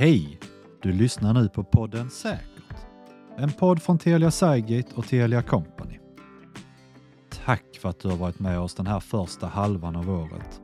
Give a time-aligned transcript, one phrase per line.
[0.00, 0.38] Hej!
[0.82, 2.76] Du lyssnar nu på podden Säkert.
[3.38, 5.98] En podd från Telia Cygate och Telia Company.
[7.44, 10.60] Tack för att du har varit med oss den här första halvan av året.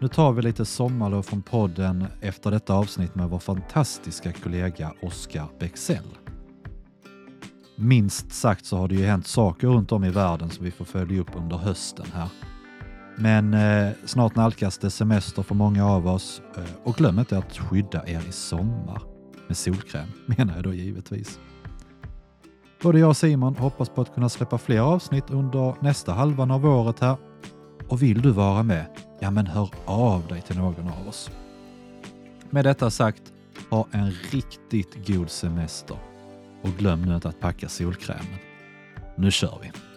[0.00, 5.46] Nu tar vi lite sommarlov från podden efter detta avsnitt med vår fantastiska kollega Oskar
[5.58, 6.18] Bexell.
[7.76, 10.84] Minst sagt så har det ju hänt saker runt om i världen som vi får
[10.84, 12.28] följa upp under hösten här.
[13.16, 17.58] Men eh, snart nalkas det semester för många av oss eh, och glöm inte att
[17.58, 19.02] skydda er i sommar.
[19.48, 21.38] Med solkräm menar jag då givetvis.
[22.82, 26.66] Både jag och Simon hoppas på att kunna släppa fler avsnitt under nästa halvan av
[26.66, 27.16] året här.
[27.88, 28.86] Och vill du vara med?
[29.20, 31.30] Ja, men hör av dig till någon av oss.
[32.50, 33.22] Med detta sagt,
[33.70, 35.96] ha en riktigt god semester
[36.62, 38.38] och glöm nu inte att packa solkrämen.
[39.16, 39.93] Nu kör vi!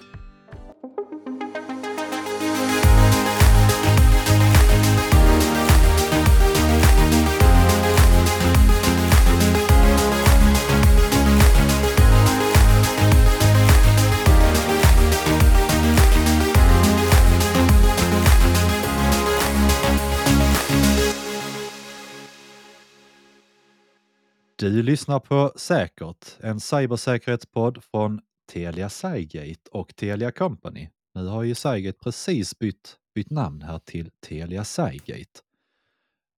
[24.60, 30.90] Du lyssnar på Säkert, en cybersäkerhetspodd från Telia Cygate och Telia Company.
[31.16, 35.40] Nu har ju Cygate precis bytt, bytt namn här till Telia Cygate.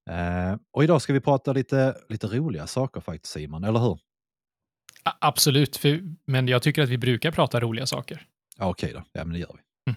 [0.09, 3.99] Eh, och idag ska vi prata lite, lite roliga saker faktiskt Simon, eller hur?
[5.03, 8.27] A- Absolut, för, men jag tycker att vi brukar prata roliga saker.
[8.57, 9.95] Ja, Okej då, ja men det gör vi.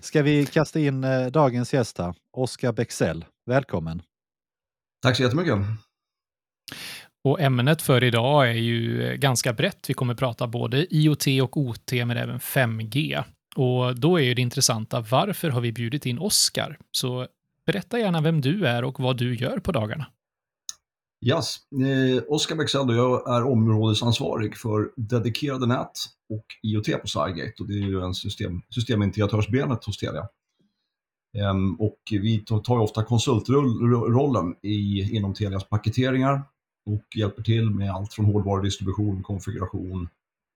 [0.02, 3.24] ska vi kasta in eh, dagens gäst här, Oskar Bexell.
[3.46, 4.02] Välkommen!
[5.02, 5.58] Tack så jättemycket.
[7.24, 9.90] Och ämnet för idag är ju eh, ganska brett.
[9.90, 13.24] Vi kommer prata både IoT och OT, men även 5G.
[13.56, 16.78] Och då är ju det intressanta, varför har vi bjudit in Oskar?
[16.90, 17.26] Så
[17.66, 20.06] berätta gärna vem du är och vad du gör på dagarna.
[21.26, 21.56] Yes.
[21.72, 25.92] Eh, Oskar Bexell och jag är områdesansvarig för dedikerade nät
[26.28, 30.28] och IoT på Cygate och det är ju en system, systemintegratörsbenet hos Telia.
[31.38, 36.42] Ehm, och vi tar tar ju ofta konsultrollen i, inom Telias paketeringar
[36.86, 40.08] och hjälper till med allt från hårdvarudistribution, konfiguration,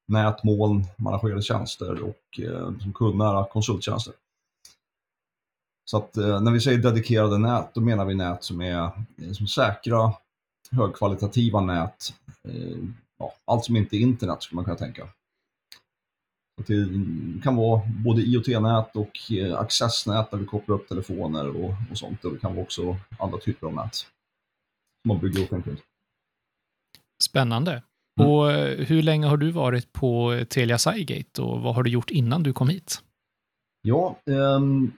[0.08, 4.14] nät, moln, managerade tjänster och eh, som kundnära konsulttjänster.
[5.90, 8.82] Så att eh, när vi säger dedikerade nät, då menar vi nät som är
[9.16, 10.14] eh, som säkra,
[10.70, 12.14] högkvalitativa nät.
[12.44, 12.78] Eh,
[13.18, 15.08] ja, allt som inte är internet skulle man kunna tänka.
[16.60, 16.88] Att det
[17.42, 22.24] kan vara både IoT-nät och eh, accessnät där vi kopplar upp telefoner och, och sånt.
[22.24, 24.08] Och det kan vara också andra typer av nät som
[25.08, 25.82] man bygger upp enkelt.
[27.28, 27.82] Spännande.
[28.20, 28.30] Mm.
[28.30, 32.10] Och eh, hur länge har du varit på Telia Cygate och vad har du gjort
[32.10, 33.02] innan du kom hit?
[33.82, 34.92] Ja, ehm,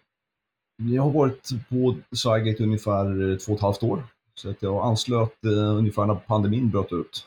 [0.83, 4.03] jag har varit på Cygate ungefär två och ett halvt år.
[4.35, 7.27] Så att jag anslöt eh, ungefär när pandemin bröt ut.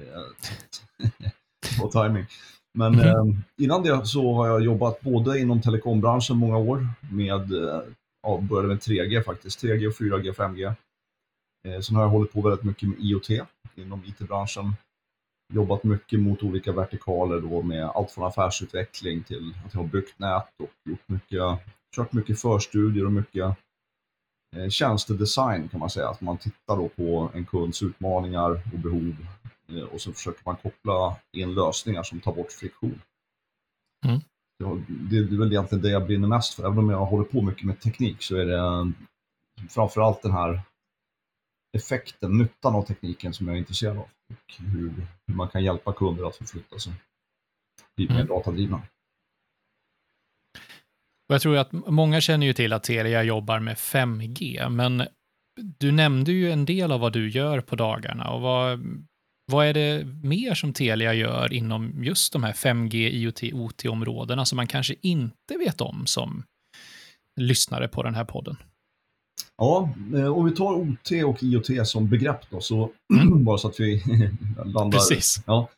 [0.00, 1.10] Eh,
[1.80, 2.24] på timing.
[2.78, 3.00] Men Mhm.
[3.00, 3.24] eh,
[3.64, 7.50] innan det så har jag jobbat både inom telekombranschen många år med,
[8.22, 10.74] ja, började med 3G faktiskt, 3G, och 4G, och 5G.
[11.68, 13.30] Eh, sen har jag hållit på väldigt mycket med IoT
[13.74, 14.74] inom IT-branschen.
[15.54, 20.18] Jobbat mycket mot olika vertikaler då med allt från affärsutveckling till att jag har byggt
[20.18, 21.42] nät och gjort mycket,
[21.96, 23.56] kört mycket förstudier och mycket
[24.56, 26.08] eh, tjänstedesign kan man säga.
[26.08, 29.26] Att man tittar då på en kunds utmaningar och behov
[29.68, 33.00] eh, och så försöker man koppla in lösningar som tar bort friktion.
[34.06, 34.20] Mm.
[35.10, 36.66] Det är väl egentligen det jag brinner mest för.
[36.66, 38.92] Även om jag håller på mycket med teknik så är det
[39.68, 40.62] framförallt den här
[41.76, 44.08] effekten, nyttan av tekniken som jag är intresserad av.
[44.30, 44.92] Och hur,
[45.26, 46.92] hur man kan hjälpa kunder att förflytta sig.
[47.96, 48.26] Bli mer Mm.
[48.26, 48.82] datadrivna.
[51.28, 55.06] Och jag tror att många känner ju till att Telia jobbar med 5G, men
[55.78, 58.80] du nämnde ju en del av vad du gör på dagarna och vad,
[59.52, 64.56] vad är det mer som Telia gör inom just de här 5G, IoT, OT-områdena som
[64.56, 66.44] man kanske inte vet om som
[67.40, 68.56] lyssnare på den här podden?
[69.56, 72.90] Ja, eh, om vi tar OT och IoT som begrepp då, så
[73.34, 74.02] bara så att vi
[74.64, 74.98] landar...
[74.98, 75.42] Precis.
[75.46, 75.68] Ja,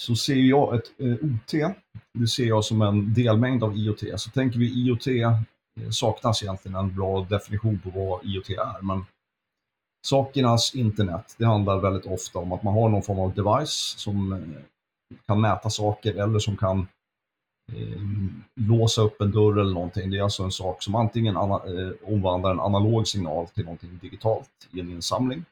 [0.00, 1.74] så ser jag ett eh, OT,
[2.18, 4.02] det ser jag som en delmängd av IoT.
[4.16, 5.40] Så tänker vi IoT, eh,
[5.90, 8.82] saknas egentligen en bra definition på vad IoT är.
[8.82, 9.04] Men
[10.06, 14.44] sakernas internet, det handlar väldigt ofta om att man har någon form av device som
[15.26, 16.86] kan mäta saker eller som kan
[18.54, 20.10] låsa upp en dörr eller någonting.
[20.10, 21.42] Det är alltså en sak som antingen eh,
[22.02, 25.44] omvandlar en analog signal till någonting digitalt i en insamling.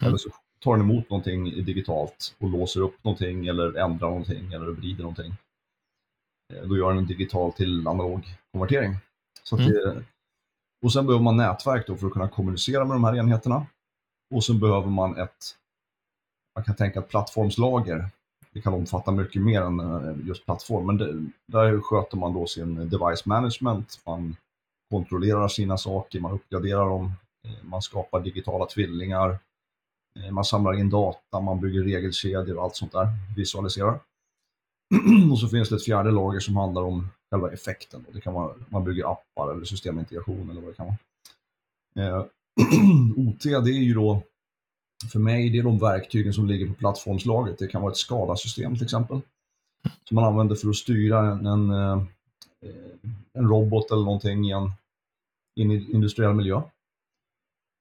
[0.00, 0.08] Mm.
[0.08, 0.28] Eller så
[0.58, 5.34] tar den emot någonting digitalt och låser upp någonting eller ändrar någonting eller vrider någonting.
[6.54, 8.96] Eh, Då gör den en digital till analog konvertering.
[9.42, 9.68] Så Mm.
[9.72, 10.04] det,
[10.84, 13.66] och sen behöver man nätverk för att kunna kommunicera med de här enheterna.
[14.34, 15.56] Och sen behöver man ett,
[16.54, 18.08] man kan tänka ett plattformslager.
[18.54, 22.46] Det kan omfatta mycket mer än eh, just plattform, men det, där sköter man då
[22.46, 24.36] sin device management, man
[24.90, 27.12] kontrollerar sina saker, man uppgraderar dem,
[27.46, 29.38] eh, man skapar digitala tvillingar,
[30.20, 34.00] eh, man samlar in data, man bygger regelkedjor och allt sånt där, visualiserar.
[35.32, 38.06] och så finns det ett fjärde lager som handlar om själva effekten.
[38.12, 40.98] Det kan vara, man bygger appar eller systemintegration eller vad det kan vara.
[42.06, 42.26] Eh,
[43.16, 44.22] OT, det är ju då,
[45.12, 47.58] för mig, det är de verktygen som ligger på plattformslaget.
[47.58, 49.20] Det kan vara ett SCADA-system till exempel.
[50.08, 52.02] Som man använder för att styra en, en, eh,
[53.34, 54.72] en robot eller någonting i en,
[55.60, 56.62] i en industriell miljö.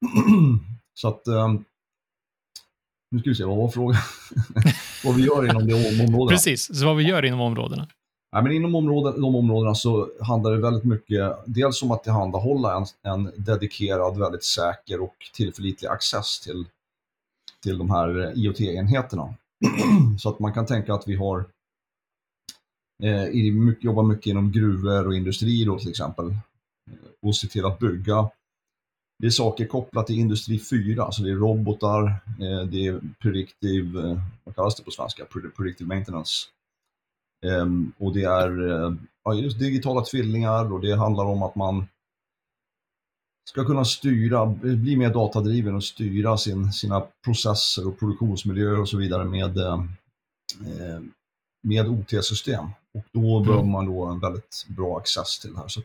[0.94, 1.54] Så att, eh,
[3.12, 4.02] nu ska vi se, vad var frågan?
[5.04, 6.30] vad vi gör inom de områdena.
[6.30, 7.88] Precis, så vad vi gör inom områdena.
[8.32, 12.78] Ja, men inom områden, de områdena så handlar det väldigt mycket dels om att tillhandahålla
[12.78, 16.66] en, en dedikerad, väldigt säker och tillförlitlig access till,
[17.64, 19.34] till de här eh, IoT-enheterna.
[20.20, 21.46] så att man kan tänka att vi har
[23.04, 26.30] eh, mycket, jobbar mycket inom gruvor och industri då till exempel.
[26.30, 28.30] Eh, och se till att bygga
[29.24, 32.04] det är saker kopplat till industri 4, alltså det är robotar,
[32.42, 35.26] eh, det är predictive, eh, vad kallas det på svenska?
[35.58, 36.48] Predictive maintenance.
[37.46, 37.68] Eh,
[37.98, 38.94] och det är eh,
[39.24, 41.88] ja, just digitala tvillingar och det handlar om att man
[43.50, 48.98] ska kunna styra, bli mer datadriven och styra sin, sina processer och produktionsmiljöer och så
[48.98, 49.58] vidare med,
[51.64, 52.66] med OT-system.
[52.94, 53.48] Och då mm.
[53.48, 55.68] behöver man då en väldigt bra access till det här.
[55.68, 55.82] Så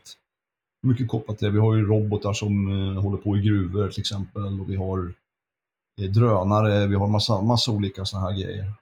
[0.81, 1.51] mycket kopplat till det.
[1.51, 5.13] Vi har ju robotar som eh, håller på i gruvor till exempel och vi har
[6.01, 8.73] eh, drönare, vi har massa, massa olika sådana här grejer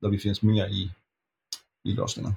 [0.00, 0.90] där vi finns med i,
[1.88, 2.34] i lösningen.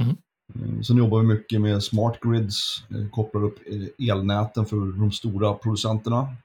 [0.00, 0.16] Mm.
[0.54, 5.12] Eh, sen jobbar vi mycket med smart grids, eh, kopplar upp eh, elnäten för de
[5.12, 6.36] stora producenterna.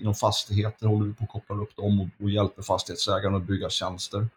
[0.00, 4.28] Inom fastigheter håller vi på att koppla upp dem och, hjälper fastighetsägarna att bygga tjänster.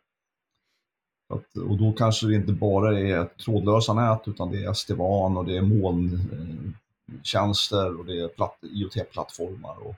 [1.33, 5.45] Att, och då kanske det inte bara är trådlösa nät utan det är SD-WAN och
[5.45, 8.29] det är molntjänster och det är
[8.61, 9.87] IoT-plattformar.
[9.87, 9.95] Och,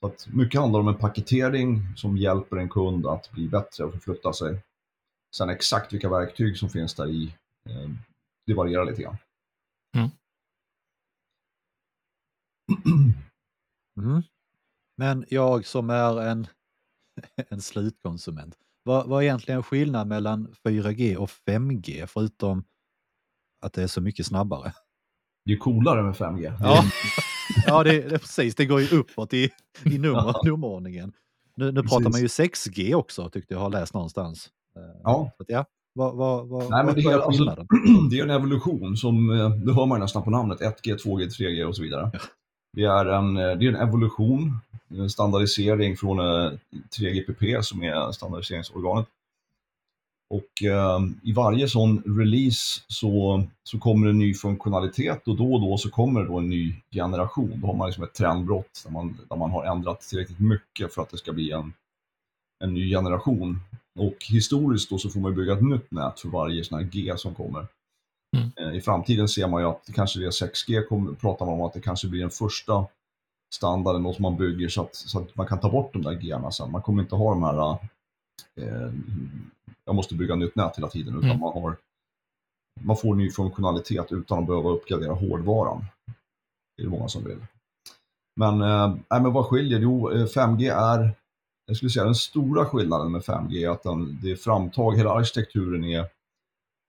[0.00, 3.92] så att mycket handlar om en paketering som hjälper en kund att bli bättre och
[3.92, 4.58] förflytta sig.
[5.36, 7.32] Sen exakt vilka verktyg som finns där i,
[8.46, 9.16] det varierar lite grann.
[9.96, 10.10] Mm.
[13.96, 14.22] Mm.
[14.96, 16.46] Men jag som är en,
[17.48, 22.64] en slutkonsument, vad, vad är egentligen skillnaden mellan 4G och 5G förutom
[23.60, 24.72] att det är så mycket snabbare?
[25.44, 26.56] Det är coolare med 5G.
[26.60, 26.84] Ja,
[27.66, 28.54] ja det, det, precis.
[28.54, 29.50] Det går ju uppåt i,
[29.84, 31.12] i nummer, nummerordningen.
[31.54, 34.50] Nu, nu pratar man ju 6G också, tyckte jag har läst någonstans.
[34.76, 35.32] Eh, ja.
[35.36, 35.66] Så att, ja.
[35.94, 37.44] Vad, vad, vad, Nej, men det, är, alltså,
[38.10, 39.26] det är en evolution som,
[39.64, 42.10] det hör man nästan på namnet, 1G, 2G, 3G och så vidare.
[42.12, 42.18] Ja.
[42.72, 44.60] Det, är en, det är en evolution
[45.10, 46.20] standardisering från
[46.98, 49.06] 3GPP eh, som är standardiseringsorganet.
[50.30, 55.60] Och eh, i varje sån release så, så kommer en ny funktionalitet och då och
[55.60, 57.60] då så kommer det då en ny generation.
[57.60, 61.02] Då har man liksom ett trendbrott där man, där man har ändrat tillräckligt mycket för
[61.02, 61.72] att det ska bli en,
[62.64, 63.60] en ny generation.
[63.98, 67.14] Och historiskt då så får man bygga ett nytt nät för varje sån här G
[67.16, 67.66] som kommer.
[68.36, 68.50] Mm.
[68.56, 71.54] Eh, I framtiden ser man ju att det kanske det är 6G, kommer, pratar man
[71.54, 72.86] om att det kanske blir den första
[73.54, 76.50] standarden som man bygger så att, så att man kan ta bort de där G-arna
[76.50, 76.70] sen.
[76.70, 77.78] Man kommer inte ha de här,
[78.60, 78.92] eh,
[79.84, 81.40] jag måste bygga nytt nät hela tiden, utan mm.
[81.40, 81.76] man, har,
[82.80, 85.84] man får ny funktionalitet utan att behöva uppgradera hårdvaran.
[86.76, 87.46] Det är det många som vill.
[88.36, 89.78] Men, eh, men vad skiljer?
[89.80, 91.14] Jo, 5G eh, är,
[91.72, 95.10] jag skulle säga den stora skillnaden med 5G är att den, det är framtag, hela
[95.10, 96.06] arkitekturen är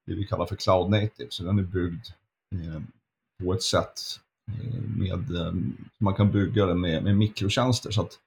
[0.05, 2.05] det vi kallar för cloud native, så den är byggd
[2.55, 2.81] eh,
[3.43, 3.99] på ett sätt
[4.51, 5.53] Eh, med, eh,
[5.97, 7.91] man kan bygga det med, med mikrotjänster.
[7.91, 8.19] Så att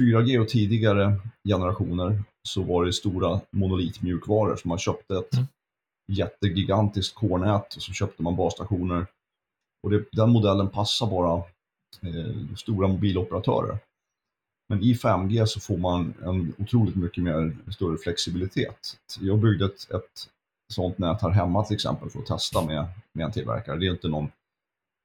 [0.00, 4.56] 4G och tidigare generationer så var det stora monolitmjukvaror.
[4.56, 5.46] Så man köpte ett mm.
[6.12, 9.06] jättegigantiskt core-nät och så köpte man basstationer.
[9.82, 11.42] Och det, den modellen passar bara
[12.02, 13.78] eh, stora mobiloperatörer.
[14.68, 18.98] Men i 5G så får man en otroligt mycket mer större flexibilitet.
[19.20, 20.28] Jag byggde ett, ett
[20.72, 23.78] sånt nät här hemma till exempel för att testa med, med en tillverkare.
[23.78, 24.30] Det är inte någon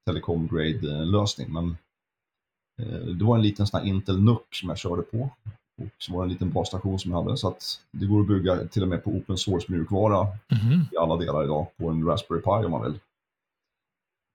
[0.05, 1.53] telecom grade lösning.
[1.53, 1.77] Men
[2.81, 5.29] eh, det var en liten sån här Intel NUC som jag körde på.
[5.81, 7.37] Och så var det en liten basstation som jag hade.
[7.37, 10.27] Så att det går att bygga till och med på open source mjukvara
[10.61, 10.81] mm.
[10.91, 12.99] i alla delar idag på en Raspberry Pi om man vill.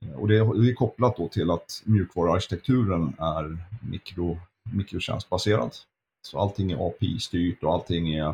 [0.06, 3.58] Eh, och det är, det är kopplat då till att mjukvaruarkitekturen är
[3.90, 4.38] mikro,
[4.74, 5.74] mikrotjänstbaserad.
[6.22, 8.28] Så allting är API-styrt och allting är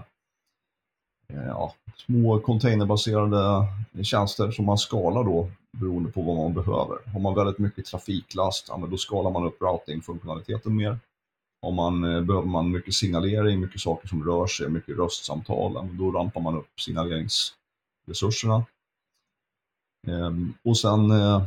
[1.29, 3.67] eh, ja, små containerbaserade
[4.03, 6.99] tjänster som man skalar då beroende på vad man behöver.
[7.13, 10.99] Har man väldigt mycket trafiklast, ja, då skalar man upp routing-funktionaliteten mer.
[11.63, 16.11] Om man, eh, behöver man mycket signalering, mycket saker som rör sig, mycket röstsamtal, då
[16.11, 18.65] rampar man upp signaleringsresurserna.
[20.07, 21.43] Ehm, och sen eh,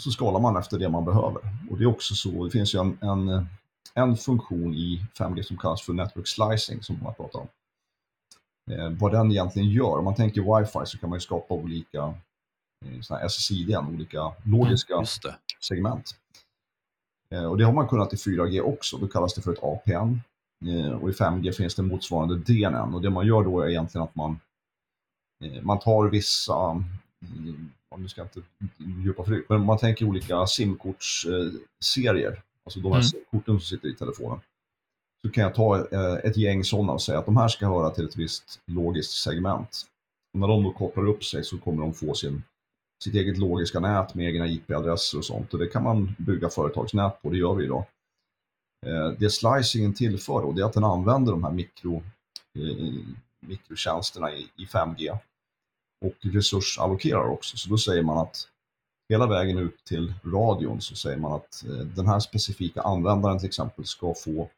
[0.00, 1.40] så skalar man efter det man behöver.
[1.70, 3.46] Och det är också så, det finns ju en, en,
[3.94, 7.48] en funktion i 5G som kallas för network slicing som man pratar om.
[8.70, 12.14] Eh, vad den egentligen gör, om man tänker wifi så kan man ju skapa olika
[12.86, 15.06] eh, såna SSID, olika logiska mm,
[15.60, 16.10] segment.
[17.30, 20.20] Eh, och det har man kunnat i 4G också, då kallas det för ett APN.
[20.64, 24.04] Eh, och i 5G finns det motsvarande DNN och det man gör då är egentligen
[24.04, 24.40] att man,
[25.44, 26.82] eh, man tar vissa
[27.88, 28.42] om du ska inte
[28.76, 33.02] djupa för men man tänker olika simkortsserier, alltså de här mm.
[33.02, 34.40] simkorten som sitter i telefonen.
[35.22, 35.86] Så kan jag ta
[36.18, 39.86] ett gäng sådana och säga att de här ska höra till ett visst logiskt segment.
[40.32, 42.42] Och när de då kopplar upp sig så kommer de få sin
[43.04, 45.52] sitt eget logiska nät med egna IP-adresser och sånt.
[45.52, 47.84] Och det kan man bygga företagsnät på, det gör vi idag.
[48.86, 52.02] Eh, det slicingen tillför då, det är att den använder de här mikro,
[52.54, 52.94] eh,
[53.40, 55.18] mikrotjänsterna i, i 5G
[56.04, 57.56] och resursallokerar också.
[57.56, 58.48] Så då säger man att
[59.08, 63.48] hela vägen ut till radion så säger man att eh, den här specifika användaren till
[63.48, 64.48] exempel ska få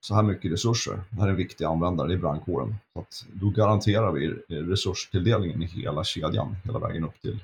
[0.00, 1.00] så här mycket resurser.
[1.10, 2.74] Det här är en viktig användare, det är brandkåren.
[2.92, 7.40] Så att då garanterar vi resurstilldelningen i hela kedjan, hela vägen upp till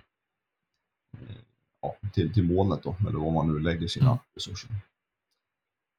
[1.82, 4.18] ja, till, till molnet då, eller var man nu lägger sina mm.
[4.34, 4.70] resurser.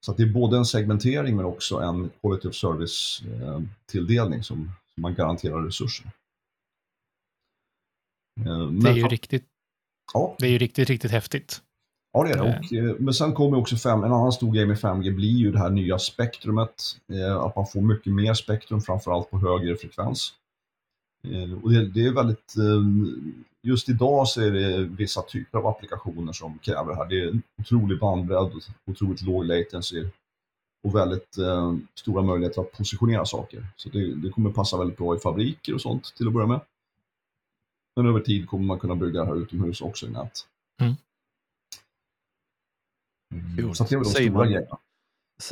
[0.06, 4.72] Så att det är både en segmentering men också en quality of service-tilldelning eh, som,
[4.94, 6.12] som man garanterar resurser.
[8.40, 9.46] Eh, det är ju riktigt,
[10.14, 10.36] ja.
[10.40, 11.62] det är ju riktigt, riktigt häftigt.
[12.14, 12.50] Ja, det är det.
[12.50, 12.58] Eh.
[12.58, 15.52] Och, eh, men sen kommer också fem, en annan stor grej med 5G blir ju
[15.52, 16.98] det här nya spektrumet.
[17.14, 20.34] Eh, att man får mycket mer spektrum, framförallt på högre frekvens.
[21.64, 22.54] Och det, det, är väldigt
[23.68, 27.06] just idag så är det vissa typer av applikationer som kräver det här.
[27.06, 28.52] Det är otrolig bandbredd,
[28.86, 30.06] otroligt låg latency
[30.88, 31.36] och väldigt
[31.96, 33.68] stora möjligheter att positionera saker.
[33.76, 36.60] Så det, det, kommer passa väldigt bra i fabriker och sånt till att börja med.
[37.96, 40.48] Men över tid kommer man kunna bygga här utomhus också i nät.
[40.82, 40.96] Mm.
[43.60, 43.74] Mm.
[43.74, 44.78] Så det är väl de Simon, stora grejerna.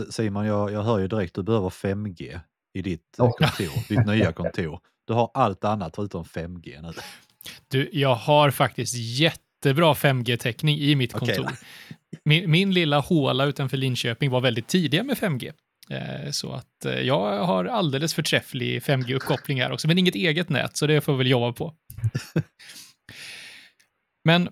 [0.09, 2.39] Simon, jag, jag hör ju direkt, du behöver 5G
[2.73, 3.31] i ditt oh.
[3.31, 4.79] kontor, ditt nya kontor.
[5.07, 6.91] Du har allt annat förutom 5G nu.
[7.67, 11.43] Du, jag har faktiskt jättebra 5G-täckning i mitt kontor.
[11.43, 11.55] Okay.
[12.23, 15.53] Min, min, lilla håla utanför Linköping var väldigt tidiga med 5G.
[15.91, 20.77] Eh, så att eh, jag har alldeles förträfflig 5G-uppkoppling här också, men inget eget nät,
[20.77, 21.75] så det får vi väl jobba på.
[24.25, 24.47] men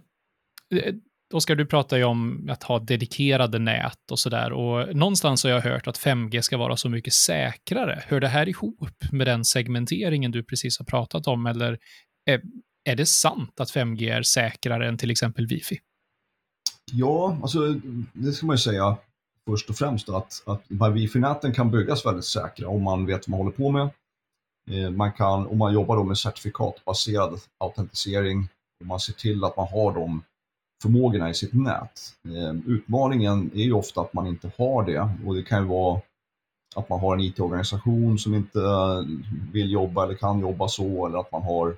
[0.75, 0.96] eh,
[1.34, 4.51] Oskar, du pratar ju om att ha dedikerade nät och sådär.
[4.51, 8.03] Och någonstans har jag hört att 5G ska vara så mycket säkrare.
[8.08, 11.46] Hör det här ihop med den segmenteringen du precis har pratat om?
[11.46, 11.77] Eller
[12.86, 15.79] är det sant att 5G är säkrare än till exempel Wifi?
[16.91, 17.60] Ja, alltså
[18.13, 18.98] det ska man ju säga
[19.48, 23.39] först och främst att, att Wifi-näten kan byggas väldigt säkra om man vet vad man
[23.39, 23.89] håller på med.
[24.72, 28.48] Eh, man kan, om man jobbar då med certifikatbaserad autentisering
[28.79, 30.24] och man ser till att man har de
[30.81, 32.00] förmågorna i sitt nät.
[32.25, 36.01] Eh, utmaningen är ju ofta att man inte har det och det kan ju vara
[36.75, 38.60] att man har en IT-organisation som inte
[39.51, 41.75] vill jobba eller kan jobba så eller att man har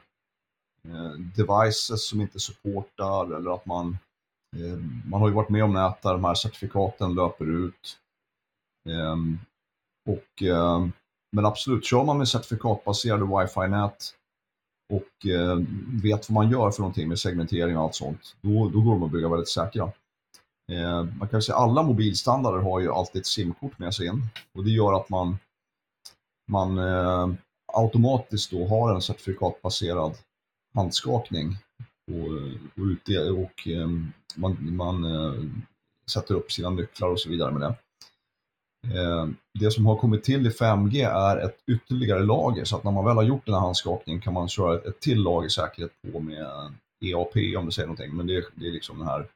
[0.90, 3.98] Eh, devices som inte supportar eller att man
[4.58, 7.98] Eh, man har ju varit med om nät där de här certifikaten löper ut.
[8.90, 9.40] Ehm,
[10.10, 10.92] och, ehm,
[11.32, 14.14] men absolut, kör man med certifikatbaserade wifi-nät
[14.94, 15.58] och eh,
[16.04, 19.04] vet vad man gör för någonting med segmentering och allt sånt, då, då går de
[19.04, 19.92] att bygga väldigt säkra.
[20.72, 24.28] Ehm, man kan säga att alla mobilstandarder har ju alltid ett sim-kort med sig in
[24.54, 25.38] och det gör att man,
[26.52, 27.30] man eh,
[27.74, 30.18] automatiskt då har en certifikatbaserad
[30.74, 31.58] handskakning
[32.12, 32.28] och,
[32.82, 35.44] och, ute, och ehm, man, man äh,
[36.12, 37.76] sätter upp sina nycklar och så vidare med det.
[38.88, 39.28] Eh,
[39.60, 43.06] det som har kommit till i 5G är ett ytterligare lager så att när man
[43.06, 46.20] väl har gjort den här handskakningen kan man köra ett, ett till lager säkerhet på
[46.20, 48.16] med EAP om du säger någonting.
[48.16, 49.28] Men det, det är liksom den här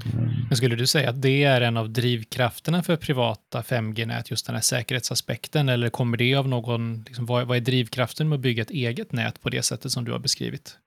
[0.06, 0.29] Mm.
[0.48, 4.56] Men skulle du säga att det är en av drivkrafterna för privata 5G-nät, just den
[4.56, 8.62] här säkerhetsaspekten, eller kommer det av någon, liksom, vad, vad är drivkraften med att bygga
[8.62, 10.77] ett eget nät på det sättet som du har beskrivit?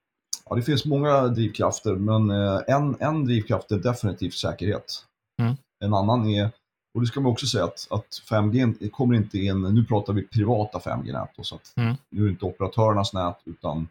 [0.50, 5.06] Ja, det finns många drivkrafter, men eh, en, en drivkraft är definitivt säkerhet.
[5.42, 5.54] Mm.
[5.84, 6.50] En annan är,
[6.94, 10.22] och det ska man också säga att, att 5G kommer inte in, nu pratar vi
[10.22, 11.96] privata 5G-nät, då, så att Mm.
[12.10, 13.88] nu är det inte operatörernas nät, utan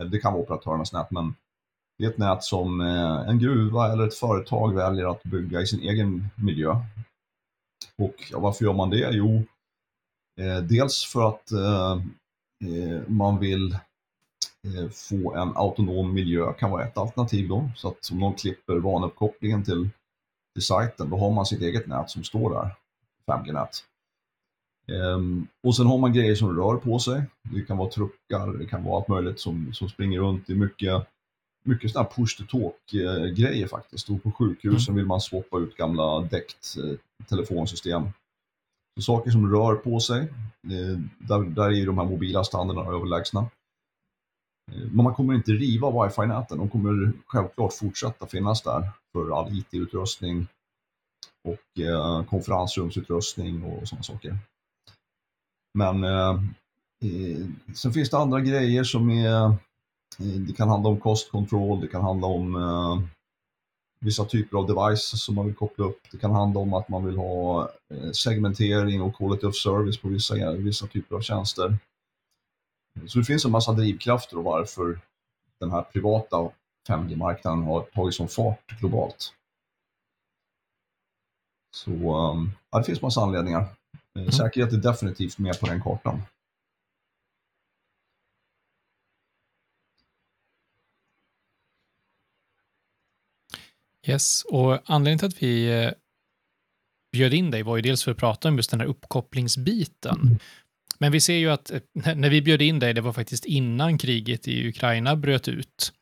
[0.00, 1.34] eller det kan vara operatörernas nät, men
[1.98, 5.66] det är ett nät som eh, en gruva eller ett företag väljer att bygga i
[5.66, 6.76] sin egen miljö.
[7.98, 9.10] Och ja, varför gör man det?
[9.12, 9.42] Jo,
[10.40, 11.92] eh, dels för att eh,
[12.64, 13.78] eh, man vill eh,
[14.66, 17.70] Eh, få en autonom miljö kan vara ett alternativ då.
[17.76, 19.90] Så att om någon klipper vanuppkopplingen till,
[20.54, 22.74] till sajten, då har man sitt eget nät som står där,
[23.26, 23.84] 5G-nät.
[24.88, 27.22] Um, ehm, och sen har man grejer som rör på sig.
[27.42, 30.46] Det kan vara truckar, det kan vara allt möjligt som, som springer runt.
[30.46, 31.06] Det är mycket,
[31.64, 34.10] mycket sådana här push-to-talk-grejer eh, faktiskt.
[34.10, 38.02] Och på sjukhusen vill man swappa ut gamla däckt eh, telefonsystem.
[38.96, 40.28] Så saker som rör på sig,
[41.18, 43.46] där, där är ju de här mobila standarderna överlägsna.
[44.72, 49.58] Eh, men man kommer inte riva wifi-näten, de kommer självklart fortsätta finnas där för all
[49.58, 50.46] IT-utrustning
[51.48, 54.38] och eh, konferensrumsutrustning och sådana saker.
[55.78, 56.30] Men eh,
[57.04, 59.54] eh, sen finns det andra grejer som är, eh,
[60.18, 63.08] det kan handla om cost control, det kan handla om eh,
[64.00, 66.00] vissa typer av devices som man vill koppla upp.
[66.12, 70.08] Det kan handla om att man vill ha eh, segmentering och quality of service på
[70.08, 71.78] vissa, vissa typer av tjänster.
[73.06, 75.00] Så det finns en massa drivkrafter och varför
[75.60, 76.50] den här privata
[76.88, 79.34] 5G-marknaden har tagit sån fart globalt.
[81.74, 83.66] Så um, ja, det finns massa anledningar.
[84.18, 86.22] Eh, Säkerhet är definitivt med på den kartan.
[94.06, 95.92] Yes, och anledningen till att vi eh,
[97.12, 100.38] bjöd in dig var ju dels för att prata om just den här uppkopplingsbiten.
[101.02, 101.80] Men vi ser ju att eh,
[102.16, 105.92] när vi bjöd in dig, det var faktiskt innan kriget i Ukraina bröt ut,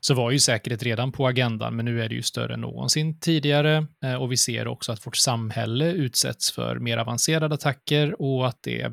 [0.00, 3.20] så var ju säkerhet redan på agendan, men nu är det ju större än någonsin
[3.20, 3.86] tidigare.
[4.04, 8.58] eh, Och vi ser också att vårt samhälle utsätts för mer avancerade attacker och att
[8.62, 8.92] det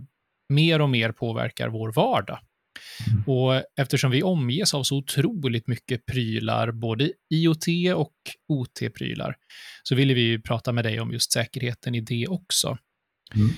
[0.54, 2.40] mer och mer påverkar vår vardag.
[3.28, 8.14] Och eftersom vi omges av så otroligt mycket prylar, både IoT och
[8.48, 9.36] OT-prylar,
[9.84, 12.78] så ville vi ju prata med dig om just säkerheten i det också.
[13.36, 13.50] Mm.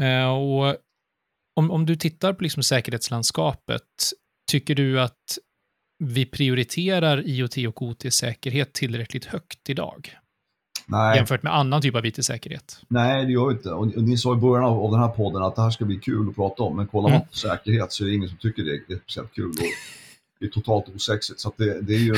[0.00, 0.76] Eh, och
[1.60, 3.82] om, om du tittar på liksom säkerhetslandskapet,
[4.50, 5.38] tycker du att
[6.04, 10.16] vi prioriterar IoT och OT-säkerhet tillräckligt högt idag?
[10.86, 12.80] Nej, Jämfört med annan typ av IT-säkerhet?
[12.88, 13.70] nej, det gör vi inte.
[13.70, 15.96] Och ni sa i början av, av den här podden att det här ska bli
[15.98, 17.28] kul att prata om, men kollar man Mm.
[17.28, 19.48] på säkerhet så är det ingen som tycker det är speciellt kul.
[19.50, 19.56] Och
[20.40, 21.40] det är totalt osexigt.
[21.40, 22.14] Så det, det är ju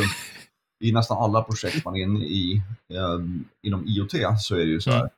[0.85, 2.63] i nästan alla projekt man är inne i
[2.95, 3.19] eh,
[3.63, 4.99] inom IoT så är det ju så här.
[4.99, 5.11] Mm.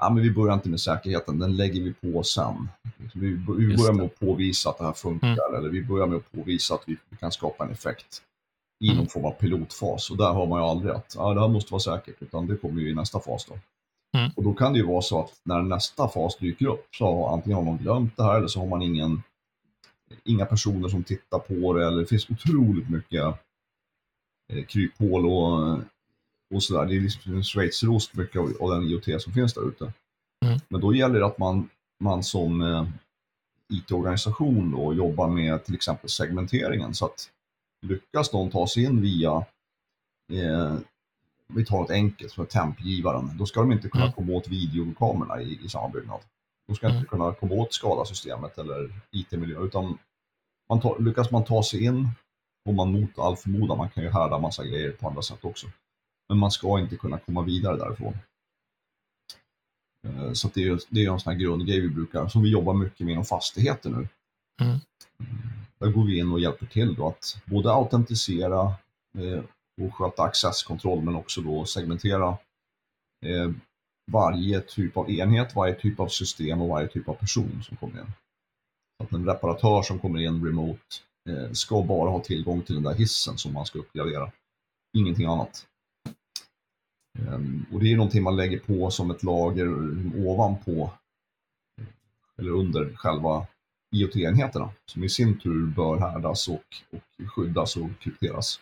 [0.00, 2.68] Ja, men vi börjar inte med säkerheten, den lägger vi på sen.
[3.12, 6.32] Vi, vi börjar med att påvisa att det här funkar, eller vi börjar med att
[6.32, 8.22] påvisa att vi, vi kan skapa en effekt
[8.84, 9.06] i någon Mm.
[9.08, 10.10] form av pilotfas.
[10.10, 12.56] Och där har man ju aldrig att ja, det här måste vara säkert, utan det
[12.56, 13.58] kommer ju i nästa fas då.
[14.18, 14.30] Mm.
[14.36, 17.34] Och då kan det ju vara så att när nästa fas dyker upp så har
[17.34, 19.22] antingen har man glömt det här eller så har man ingen,
[20.24, 23.24] inga personer som tittar på det eller det finns otroligt mycket
[24.52, 25.78] eh, kryphål och,
[26.54, 26.86] och sådär.
[26.86, 29.92] Det är liksom en schweizerost mycket av, av den IoT som finns där ute.
[30.44, 30.58] Mm.
[30.68, 31.68] Men då gäller det att man,
[32.04, 32.86] man som eh,
[33.72, 37.30] IT-organisation då jobbar med till exempel segmenteringen så att
[37.86, 39.44] lyckas någon ta sig in via
[40.32, 40.74] eh,
[41.52, 44.14] vi tar ett enkelt som tempgivaren, då ska de inte kunna Mm.
[44.14, 46.20] komma åt videokamerorna i, i samma byggnad.
[46.68, 47.06] De ska inte Mm.
[47.08, 49.98] kunna komma åt skadasystemet eller IT-miljö, utan
[50.68, 52.08] man tar, lyckas man ta sig in
[52.68, 55.66] och man mot all förmodan, man kan ju härda massa grejer på andra sätt också.
[56.30, 58.14] Men man ska inte kunna komma vidare därifrån.
[60.06, 62.74] Eh, Så det är det är en sån här grundgrej vi brukar, som vi jobbar
[62.74, 64.08] mycket med inom fastigheter nu.
[64.62, 64.78] Mm.
[65.78, 68.74] Där går vi in och hjälper till då att både autentisera
[69.18, 69.42] eh,
[69.82, 72.28] och sköta accesskontroll men också då segmentera
[73.26, 73.50] eh,
[74.12, 78.00] varje typ av enhet, varje typ av system och varje typ av person som kommer
[78.00, 78.12] in.
[78.96, 80.80] Så att en reparatör som kommer in remote
[81.28, 84.32] eh, ska bara ha tillgång till den där hissen som man ska uppgradera.
[84.96, 85.66] Ingenting annat.
[87.28, 89.68] Ehm, och det är någonting man lägger på som ett lager
[90.26, 90.90] ovanpå
[92.38, 93.46] eller under själva
[93.96, 98.60] IoT-enheterna som i sin tur bör härdas och, och skyddas och krypteras.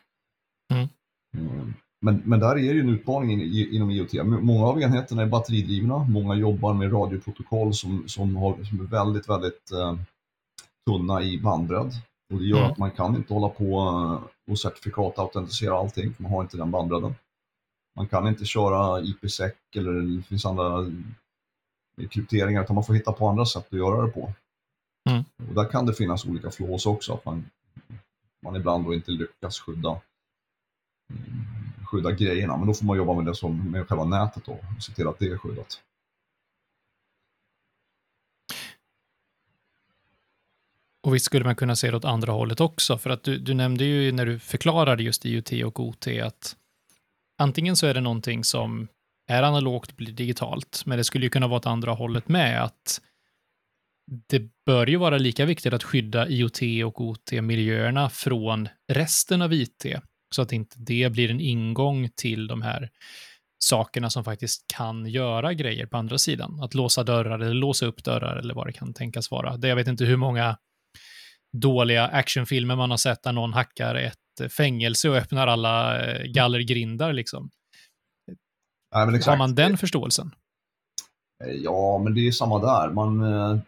[0.72, 0.88] Mm.
[1.36, 3.42] Ehm, men, men där är ju en utmaning
[3.72, 4.12] inom IoT.
[4.24, 9.28] Många av enheterna är batteridrivna, många jobbar med radioprotokoll som, som, har, som är väldigt,
[9.28, 9.96] väldigt eh,
[10.86, 11.92] tunna i bandbredd.
[12.32, 12.70] Och det gör mm.
[12.70, 16.70] att man kan inte hålla på eh, och certifikatautentisera allting, för man har inte den
[16.70, 17.14] bandbredden.
[17.98, 20.92] Man kan inte köra IPsec eller det finns andra
[22.10, 24.32] krypteringar, utan man får hitta på andra sätt att göra det på.
[25.10, 25.24] Mm.
[25.48, 27.50] Och där kan det finnas olika flaws också, att man,
[28.42, 30.00] man ibland då inte lyckas skydda,
[31.90, 32.56] skydda grejerna.
[32.56, 35.08] Men då får man jobba med det som med själva nätet då, och se till
[35.08, 35.80] att det är skyddat.
[41.06, 43.54] Och visst skulle man kunna se det åt andra hållet också, för att du, du
[43.54, 46.56] nämnde ju när du förklarade just IoT och OT att
[47.38, 48.88] antingen så är det någonting som
[49.28, 53.00] är analogt blir digitalt, men det skulle ju kunna vara åt andra hållet med, att
[54.28, 59.86] det bör ju vara lika viktigt att skydda IoT och OT-miljöerna från resten av IT,
[60.34, 62.90] så att inte det blir en ingång till de här
[63.58, 66.60] sakerna som faktiskt kan göra grejer på andra sidan.
[66.62, 69.56] Att låsa dörrar eller låsa upp dörrar eller vad det kan tänkas vara.
[69.56, 70.56] Det jag vet inte hur många
[71.52, 77.12] dåliga actionfilmer man har sett där någon hackar ett fängelse och öppnar alla eh, gallergrindar
[77.12, 77.50] liksom.
[78.94, 79.30] Nej, men exakt.
[79.30, 80.34] Har man den förståelsen?
[81.44, 82.90] Eh, ja, men det är samma där.
[82.90, 83.58] Man, eh,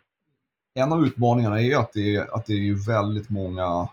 [0.75, 3.89] en av utmaningarna är att det att det är väldigt många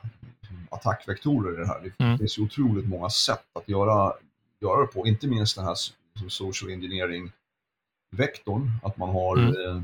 [0.69, 1.93] attackvektorer i det här.
[1.97, 2.17] Det mm.
[2.17, 4.13] finns otroligt många sätt att göra,
[4.61, 5.75] göra det på, inte minst den här
[6.29, 8.71] social engineering-vektorn.
[8.83, 9.49] Att man har mm.
[9.49, 9.81] eh,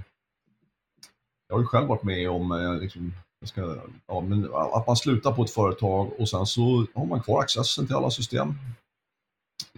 [1.48, 3.14] jag har ju själv varit med om eh, liksom,
[3.48, 3.78] ska,
[4.08, 7.88] ja, men att man slutar på ett företag och sen så har man kvar accessen
[7.88, 8.54] till alla system.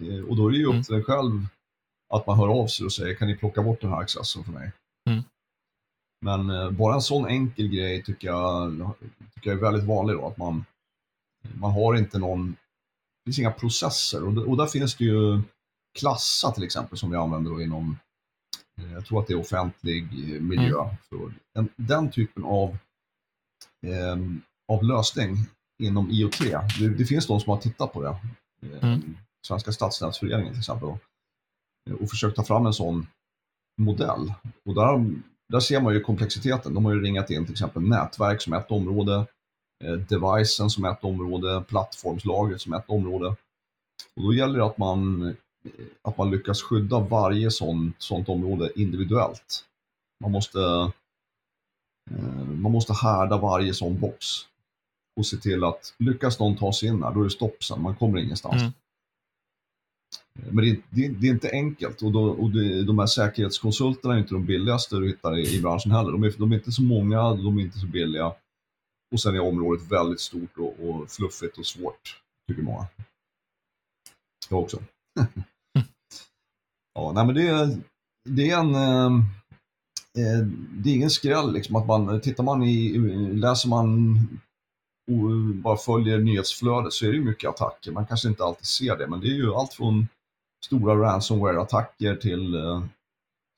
[0.02, 0.82] Eh, och då är det ju upp mm.
[0.82, 1.46] till en själv
[2.14, 4.52] att man hör av sig och säger kan ni plocka bort den här accessen för
[4.52, 4.72] mig?
[5.10, 5.22] Mm.
[6.20, 8.90] Men eh, bara en sån enkel grej tycker jag,
[9.34, 10.64] tycker jag är väldigt vanlig då, att man,
[11.54, 15.42] man har inte någon, det finns inga processer och, och där finns det ju
[15.98, 17.98] Klassa till exempel som vi använder då inom,
[18.78, 20.82] eh, jag tror att det är offentlig miljö.
[20.82, 20.96] Mm.
[21.08, 22.78] För den, den typen av
[24.68, 25.36] av lösning
[25.82, 26.38] inom IoT.
[26.78, 28.16] Det, det, finns de som har tittat på det.
[28.62, 29.16] Eh, mm.
[29.46, 30.88] Svenska stadsnätsföreningen till exempel.
[32.00, 33.06] Och försökt ta fram en sån
[33.80, 34.34] modell.
[34.64, 35.14] Och där,
[35.48, 36.74] där ser man ju komplexiteten.
[36.74, 39.26] De har ju ringat in till exempel nätverk som ett område,
[39.84, 43.36] eh, devicen som ett område, plattformslagret som ett område.
[44.16, 45.34] Och då gäller det att man,
[46.02, 49.64] att man lyckas skydda varje sånt, sånt område individuellt.
[50.20, 50.90] Man måste Eh,
[52.60, 54.26] man måste härda varje sån box
[55.16, 57.82] och se till att lyckas någon ta sig in här, då är det stopp sen,
[57.82, 58.62] man kommer ingenstans.
[58.62, 58.72] Mm.
[60.38, 64.14] Eh, men det, det, det, är inte enkelt och, då, och det, de här säkerhetskonsulterna
[64.14, 66.12] är inte de billigaste du hittar i, i branschen heller.
[66.12, 68.32] De är, de är, inte så många, de är inte så billiga.
[69.12, 72.86] Och sen är området väldigt stort och, och fluffigt och svårt, tycker många.
[74.50, 74.82] Jag också.
[76.94, 77.78] ja, nej men det,
[78.28, 79.22] det är en...
[80.16, 82.98] Eh, det är ingen skräll liksom att man, tittar man i,
[83.32, 84.18] läser man
[85.10, 87.92] och bara följer nyhetsflödet så är det mycket attacker.
[87.92, 90.08] Man kanske inte alltid ser det, men det är ju allt från
[90.64, 92.84] stora ransomware-attacker till eh,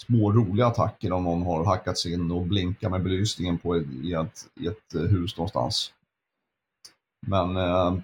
[0.06, 4.12] små roliga attacker om någon har hackats in och blinkar med belysningen på ett, i,
[4.12, 5.92] ett, i ett eh, hus någonstans.
[7.26, 7.94] Men eh,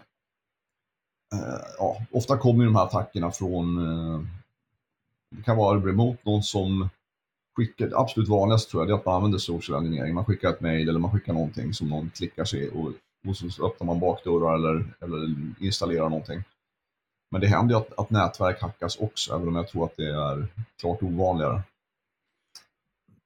[1.34, 4.20] eh, ja, ofta kommer de här attackerna från, eh,
[5.36, 6.88] det kan vara mot någon som
[7.56, 10.14] skickar, det absolut vanligaste tror jag, det är att man använder social engineering.
[10.14, 12.92] Man skickar ett mail eller man skickar någonting som någon klickar sig och,
[13.28, 16.42] och så öppnar man bakdörrar eller, eller installerar någonting.
[17.30, 20.08] Men det händer ju att, att nätverk hackas också, även om jag tror att det
[20.08, 20.46] är
[20.80, 21.62] klart ovanligare.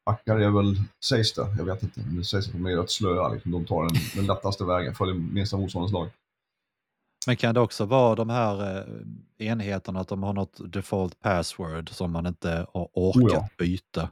[0.06, 3.28] Hackare är väl, sägs det, jag vet inte, det sägs att de är rätt slöa,
[3.28, 3.52] liksom.
[3.52, 6.08] de tar den, den lättaste vägen, följer minsta motståndets lag.
[7.26, 11.90] Men kan det också vara de här eh, enheterna att de har något default password
[11.90, 13.48] som man inte har orkat oh ja.
[13.58, 14.08] byta?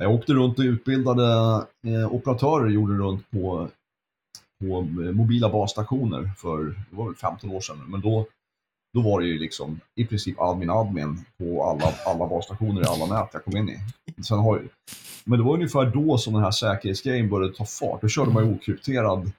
[0.00, 1.22] Jag åkte runt och utbildade
[1.86, 3.68] eh, operatörer, gjorde runt på,
[4.60, 8.26] på eh, mobila basstationer för, det var väl 15 år sedan, men då,
[8.94, 13.30] då var det ju liksom i princip admin-admin på alla, alla basstationer i alla nät
[13.32, 13.78] jag kom in i.
[14.22, 14.62] Sen har,
[15.24, 18.00] men det var ungefär då som den här säkerhetsgrejen började ta fart.
[18.00, 19.32] Då körde man ju okrypterad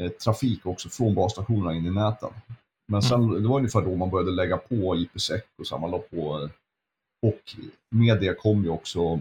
[0.00, 2.30] eh, trafik också från basstationerna in i näten.
[2.92, 5.98] Men sen, det var ungefär då man började lägga på IPsec och så man la
[5.98, 6.48] på
[7.26, 7.56] och
[7.90, 9.20] med det kom ju också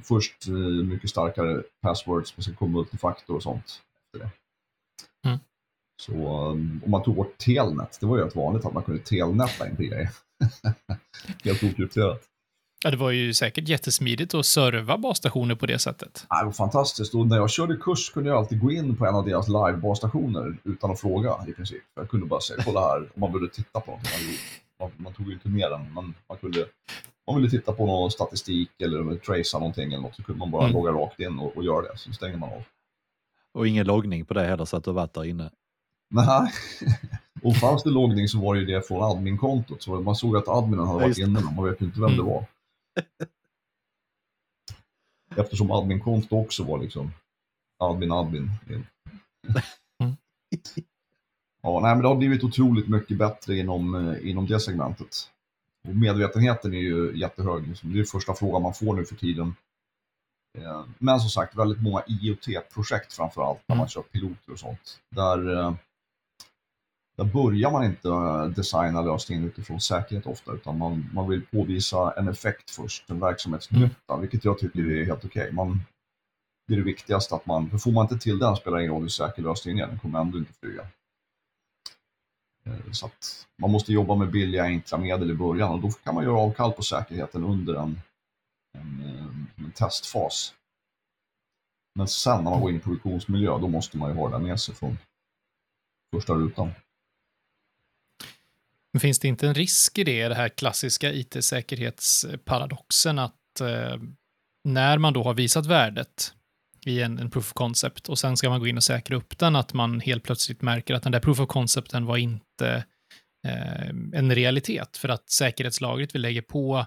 [0.00, 3.82] först eh, mycket starkare passwords, men sen kom multifaktor och sånt
[4.14, 4.30] efter det.
[6.02, 9.02] Så um, om man tog bort telnet, det var ju rätt vanligt att man kunde
[9.02, 10.10] telnetta in grejer.
[11.44, 12.22] Helt okrypterat.
[12.84, 16.26] Ja, det var ju säkert jättesmidigt att serva basstationer på det sättet.
[16.28, 17.14] Ja, det var fantastiskt.
[17.14, 20.56] Och när jag körde kurs kunde jag alltid gå in på en av deras live-basstationer
[20.64, 21.82] utan att fråga i princip.
[21.94, 24.38] Jag kunde bara säga, kolla här, om man behövde titta på någonting.
[24.80, 26.66] Man, man tog ju inte med den, men man kunde
[27.26, 30.62] man ville titta på någon statistik eller tracea någonting eller något så kunde man bara
[30.62, 30.74] mm.
[30.74, 32.62] logga rakt in och, och göra det, så stänger man av.
[33.52, 35.50] Och ingen loggning på det heller så att du varit där inne?
[36.10, 36.52] Nej,
[37.42, 39.82] och fanns det loggning så var det ju det från adminkontot.
[39.82, 42.26] Så man såg att adminen hade varit inne, men man vet inte vem det mm.
[42.26, 42.44] var.
[45.36, 47.12] Eftersom adminkontot också var liksom
[47.78, 48.50] admin, admin.
[48.68, 48.82] Mm.
[51.62, 55.30] Ja, nej, men det har blivit otroligt mycket bättre inom, eh, inom det segmentet.
[55.88, 57.68] Och medvetenheten är ju jättehög.
[57.68, 57.92] Liksom.
[57.92, 59.54] Det är första frågan man får nu för tiden.
[60.58, 65.00] Eh, men som sagt, väldigt många IoT-projekt framför allt när man kör piloter och sånt.
[65.10, 65.74] Där, eh,
[67.16, 68.08] där börjar man inte
[68.56, 74.12] designa lösningen utifrån säkerhet ofta, utan man, man vill påvisa en effekt först, en verksamhetsnytta,
[74.12, 74.20] mm.
[74.20, 75.50] vilket jag tycker är helt okej.
[75.52, 75.76] Okay.
[76.68, 78.94] det är det viktigaste att man, för får man inte till den spelar det ingen
[78.94, 80.86] roll hur säker lösningen är, den kommer ändå inte flyga.
[82.64, 86.14] Eh, så att man måste jobba med billiga, enkla medel i början och då kan
[86.14, 88.00] man göra avkall på säkerheten under en,
[88.78, 89.26] en, eh,
[89.64, 90.54] en testfas.
[91.94, 94.60] Men sen när man går in i produktionsmiljö, då måste man ju ha det med
[94.60, 94.98] sig från
[96.14, 96.70] första rutan.
[98.92, 103.96] Men finns det inte en risk i det, den här klassiska it-säkerhetsparadoxen, att eh,
[104.64, 106.34] när man då har visat värdet
[106.86, 109.38] i en, en proof of concept och sen ska man gå in och säkra upp
[109.38, 112.84] den, att man helt plötsligt märker att den där proof of concepten var inte
[113.46, 116.86] eh, en realitet för att säkerhetslagret vi lägger på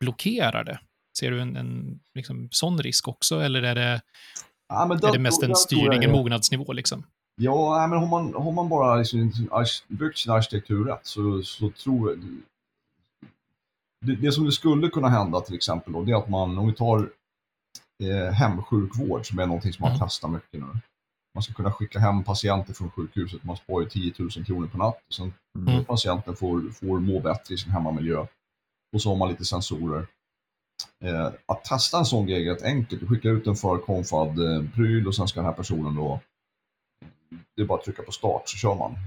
[0.00, 0.80] blockerar det.
[1.18, 4.00] Ser du en, en liksom, sån risk också eller är det,
[4.68, 7.04] ja, är det mest en styrning, en mognadsnivå liksom?
[7.40, 9.32] Ja, men har man, har man bara liksom,
[9.88, 12.18] byggt sin arkitektur rätt så, så tror jag...
[14.06, 16.66] Det, det som det skulle kunna hända till exempel då, det är att man, om
[16.66, 17.10] vi tar
[18.04, 20.00] eh, hemsjukvård som är någonting som man mm.
[20.06, 20.80] testar mycket nu.
[21.34, 24.98] Man ska kunna skicka hem patienter från sjukhuset, man sparar 10 000 kronor per natt.
[25.10, 25.84] Sen mm.
[25.84, 28.26] patienten får, får må bättre i sin hemmamiljö.
[28.92, 30.06] Och så har man lite sensorer.
[31.04, 33.00] Eh, att testa en sån grej är rätt enkelt.
[33.00, 36.20] Du skickar ut en förkonfad eh, pryl och sen ska den här personen då,
[37.56, 38.98] det är bara att trycka på start så kör man.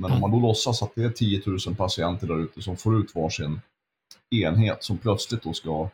[0.00, 0.14] Men mm.
[0.14, 3.14] om man då låtsas att det är 10 000 patienter där ute som får ut
[3.14, 3.60] varsin
[4.30, 5.88] enhet som plötsligt då ska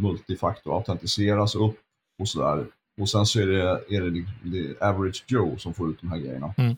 [0.00, 1.80] multifaktor-autentiseras upp
[2.22, 2.66] och sådär.
[3.00, 6.18] Och sen så är det, är det, det average Joe som får ut de här
[6.18, 6.54] grejerna.
[6.56, 6.76] Mm.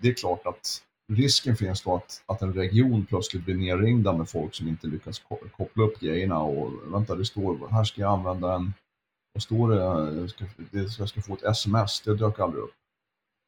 [0.00, 0.82] Det är klart att
[1.12, 5.22] risken finns då att, att en region plötsligt blir nerringda med folk som inte lyckas
[5.56, 8.72] koppla upp grejerna och vänta, det står, här ska jag använda en,
[9.32, 9.80] vad står det,
[10.20, 10.44] jag ska,
[10.98, 12.74] jag ska få ett sms, det dök aldrig upp.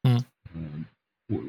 [0.09, 0.23] Mm.
[0.55, 0.81] Eh,
[1.33, 1.43] och,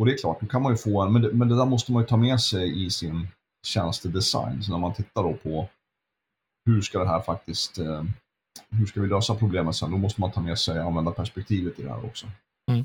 [0.00, 1.66] och, det är klart, då kan man ju få en, men det, men det där
[1.66, 3.28] måste man ju ta med sig i sin
[3.66, 4.62] tjänstedesign.
[4.62, 5.68] Så när man tittar då på
[6.64, 8.04] hur ska det här faktiskt, eh,
[8.70, 9.90] hur ska vi lösa problemet sen?
[9.90, 12.26] Då måste man ta med sig användarperspektivet i det här också.
[12.70, 12.84] Mm.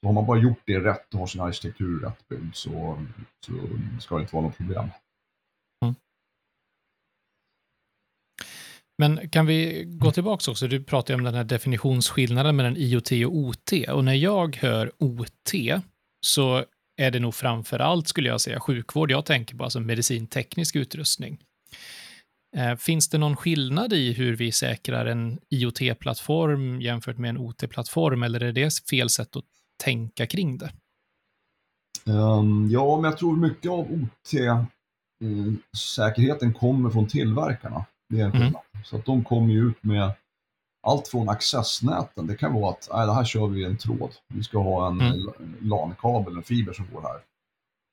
[0.00, 3.06] Så har man bara gjort det rätt och har sin arkitektur rätt byggd så,
[3.46, 3.52] så
[4.00, 4.90] ska det inte vara något problem.
[5.84, 5.94] Mm.
[8.98, 10.68] Men kan vi gå tillbaka också?
[10.68, 13.72] Du pratar om den här definitionsskillnaden mellan IoT och OT.
[13.88, 15.82] Och när jag hör OT
[16.26, 16.64] så
[16.96, 21.38] är det nog framför allt, skulle jag säga, sjukvård jag tänker på, alltså medicinteknisk utrustning.
[22.56, 28.22] Eh, finns det någon skillnad i hur vi säkrar en IoT-plattform jämfört med en OT-plattform,
[28.22, 29.44] eller är det fel sätt att
[29.82, 30.72] tänka kring det?
[32.06, 37.84] Um, ja, men jag tror mycket av OT-säkerheten eh, kommer från tillverkarna.
[38.08, 38.54] Det är en Mm.
[38.84, 40.12] Så att de kommer ju ut med
[40.86, 42.26] allt från accessnäten.
[42.26, 44.10] Det kan vara att nej, det här kör vi en tråd.
[44.28, 45.32] Vi ska ha en mm.
[45.60, 47.20] LAN-kabel, en fiber som går här.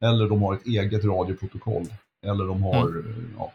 [0.10, 1.86] Eller de har ett eget radioprotokoll.
[2.26, 3.34] Eller de har mm.
[3.38, 3.52] ja,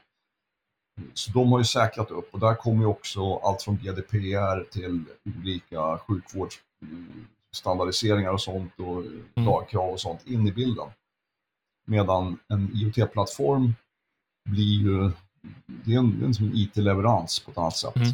[1.15, 5.05] så de har ju säkrat upp och där kommer ju också allt från GDPR till
[5.39, 9.25] olika sjukvårdsstandardiseringar och sånt och mm.
[9.35, 10.89] lagkrav och sånt in i bilden.
[11.87, 13.75] Medan en IoT-plattform
[14.45, 15.11] blir ju,
[15.67, 17.97] det är en, en, en IT-leverans på ett annat sätt.
[17.97, 18.09] Mm.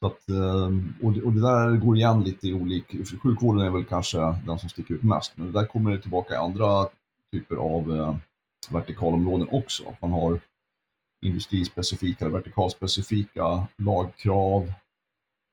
[0.00, 0.70] Så att, eh,
[1.02, 4.58] och, det, och det där går igen lite i olika, sjukvården är väl kanske den
[4.58, 6.88] som sticker ut mest, men det där kommer det tillbaka i andra
[7.32, 8.16] typer av eh,
[8.70, 9.96] vertikalområden också.
[10.00, 10.40] Man har
[11.24, 14.72] industrispecifika eller vertikalspecifika lagkrav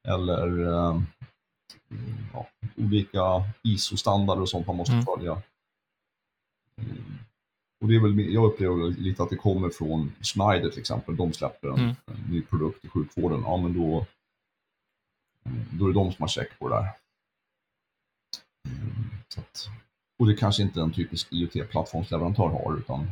[0.07, 1.01] eller eh,
[2.34, 3.21] ja, olika
[3.63, 5.05] ISO-standarder och sånt man måste mm.
[5.05, 5.41] följa.
[6.77, 7.17] Mm.
[7.81, 11.15] Och det är väl, jag upplever lite att det kommer från Schneider till exempel.
[11.15, 11.95] De släpper en, mm.
[12.05, 13.41] en ny produkt i sjukvården.
[13.45, 14.05] Ja, men då,
[15.71, 16.89] då är det de som har check på det där.
[19.27, 19.67] Så att,
[20.19, 23.12] och det kanske inte en typisk IoT-plattformsleverantör har, utan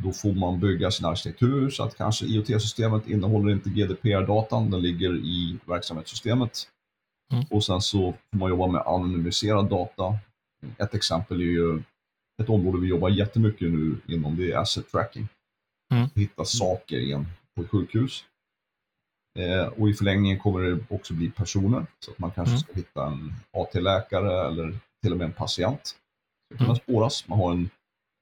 [0.00, 5.16] då får man bygga sin arkitektur så att kanske IoT-systemet innehåller inte GDPR-datan, den ligger
[5.16, 6.68] i verksamhetssystemet.
[7.32, 7.44] Mm.
[7.50, 10.18] Och sen så får man jobba med anonymiserad data.
[10.78, 11.82] Ett exempel är ju
[12.42, 15.28] ett område vi jobbar jättemycket nu inom, det är asset tracking.
[15.94, 16.08] Mm.
[16.14, 18.24] Hitta saker igen på ett sjukhus.
[19.38, 22.60] Eh, och i förlängningen kommer det också bli personer, så att man kanske Mm.
[22.60, 25.96] ska hitta en AT-läkare eller till och med en patient.
[26.54, 26.76] Det Mm.
[26.76, 27.28] spåras.
[27.28, 27.70] Man har en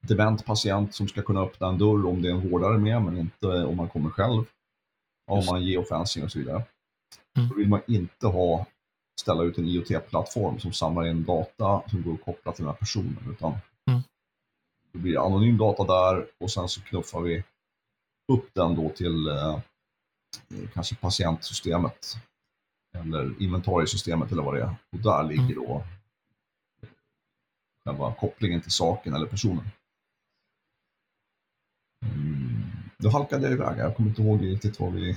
[0.09, 3.19] dement patient som ska kunna öppna en dörr om det är en vårdare med, men
[3.19, 4.45] inte om man kommer själv.
[5.31, 6.63] Om man är geofencing och så vidare.
[7.37, 7.49] Mm.
[7.49, 8.67] Då vill man inte ha,
[9.21, 12.79] ställa ut en IoT-plattform som samlar in data som går att koppla till den här
[12.79, 13.53] personen, utan
[13.91, 14.03] Mm.
[14.93, 17.45] det blir anonym data där och sen så knuffar vi
[18.33, 19.59] upp den då till eh,
[20.75, 22.17] kanske patientsystemet
[22.99, 24.77] eller inventariesystemet eller vad det är.
[24.93, 25.85] Och där ligger då
[27.85, 29.65] själva kopplingen till saken eller personen.
[33.05, 35.17] Då halkade jag iväg, jag kommer inte ihåg riktigt vad vi...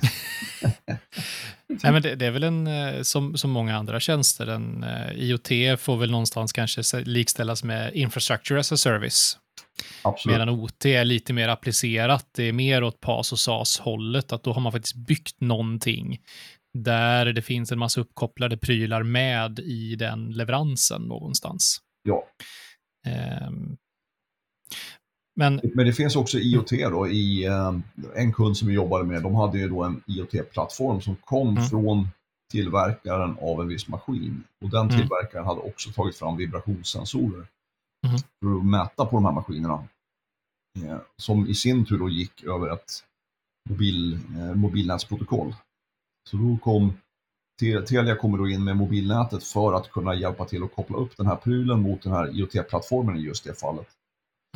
[1.66, 5.12] Nej, men det, det är väl en, eh, som, som många andra tjänster, en eh,
[5.12, 9.38] IoT får väl någonstans kanske likställas med infrastructure as a service.
[10.02, 10.34] Absolut.
[10.34, 14.52] Medan OT är lite mer applicerat, det är mer åt PAS och SAS-hållet, att då
[14.52, 16.18] har man faktiskt byggt någonting
[16.74, 21.80] där det finns en massa uppkopplade prylar med i den leveransen någonstans.
[22.02, 22.24] Ja.
[23.06, 23.76] Ehm,
[25.38, 27.74] men, Men det finns också IoT då i eh,
[28.14, 29.22] en kund som vi jobbade med.
[29.22, 31.64] De hade ju då en IoT-plattform som kom Mm.
[31.64, 32.08] från
[32.52, 34.44] tillverkaren av en viss maskin.
[34.64, 34.98] Och den Mm.
[35.00, 37.46] tillverkaren hade också tagit fram vibrationssensorer
[38.06, 38.18] Mm.
[38.40, 39.84] för att mäta på de här maskinerna.
[40.84, 43.04] Eh, som i sin tur då gick över ett
[43.70, 45.54] mobil, eh, mobilnätsprotokoll.
[46.30, 46.92] Så då kom
[47.60, 51.16] Te- Telia kommer då in med mobilnätet för att kunna hjälpa till att koppla upp
[51.16, 53.86] den här prylen mot den här IoT-plattformen i just det fallet.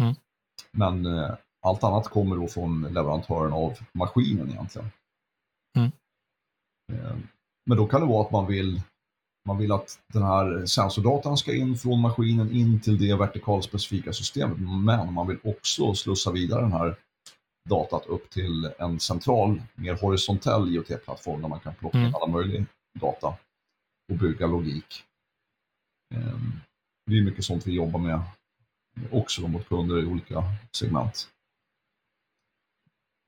[0.00, 0.14] Mm.
[0.70, 1.34] Men eh,
[1.66, 4.90] allt annat kommer då från leverantören av maskinen egentligen.
[5.78, 5.90] Mm.
[6.92, 7.16] Eh,
[7.66, 8.82] men då kan det vara att man vill,
[9.48, 14.58] man vill att den här sensordatan ska in från maskinen in till det vertikalspecifika systemet.
[14.84, 16.96] Men man vill också slussa vidare den här
[17.68, 22.14] datat upp till en central, mer horisontell IoT-plattform där man kan plocka in Mm.
[22.14, 22.64] alla möjliga
[23.00, 23.34] data
[24.12, 25.04] och bygga logik.
[26.14, 26.38] Eh,
[27.06, 28.20] Det är mycket sånt vi jobbar med
[29.10, 31.28] också mot kunder i olika segment.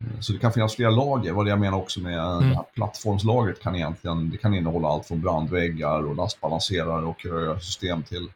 [0.05, 1.33] Eh, Så det kan finnas flera lager.
[1.33, 2.59] Vad jag menar också med Mm.
[2.75, 8.31] plattformslagret kan egentligen det kan innehålla allt från brandväggar och lastbalanserare och system till,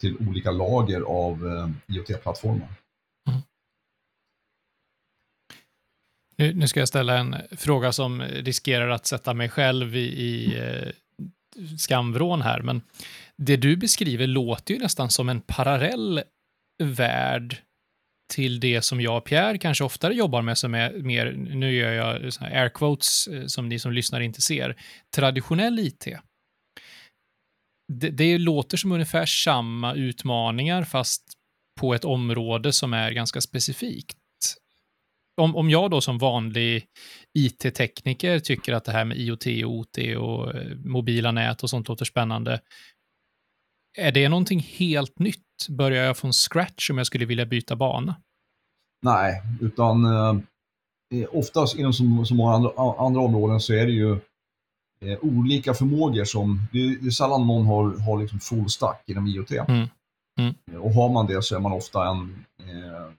[0.00, 2.68] till olika lager av eh, IoT-plattformar.
[6.36, 10.58] Nu, nu ska jag ställa en fråga som riskerar att sätta mig själv i, i
[10.58, 10.88] eh,
[11.78, 12.82] skamvrån här, men
[13.36, 16.22] det du beskriver låter ju nästan som en parallell
[16.80, 17.56] värld
[18.32, 21.92] till det som jag och Pierre kanske oftare jobbar med som är mer, nu gör
[21.92, 24.76] jag såna här air quotes eh, som ni som lyssnar inte ser,
[25.14, 26.08] traditionell IT.
[27.92, 31.22] Det, det låter som ungefär samma utmaningar fast
[31.80, 34.16] på ett område som är ganska specifikt
[35.40, 36.86] om, om jag då som vanlig
[37.38, 41.88] IT-tekniker tycker att det här med IoT och OT och eh, mobila nät och sånt
[41.88, 42.60] låter spännande,
[43.98, 45.68] är det någonting helt nytt?
[45.68, 48.14] Börjar jag från scratch om jag skulle vilja byta bana?
[49.02, 50.36] Nej, utan eh,
[51.14, 54.12] eh, oftast inom så, så många andra, andra områden så är det ju
[55.04, 59.02] eh, olika förmågor som, det är, det är sällan någon har, har liksom full stack
[59.06, 59.50] inom IoT.
[59.50, 59.88] Mm.
[60.38, 60.54] Mm.
[60.72, 63.10] Eh, Och har man det så är man ofta en, eh,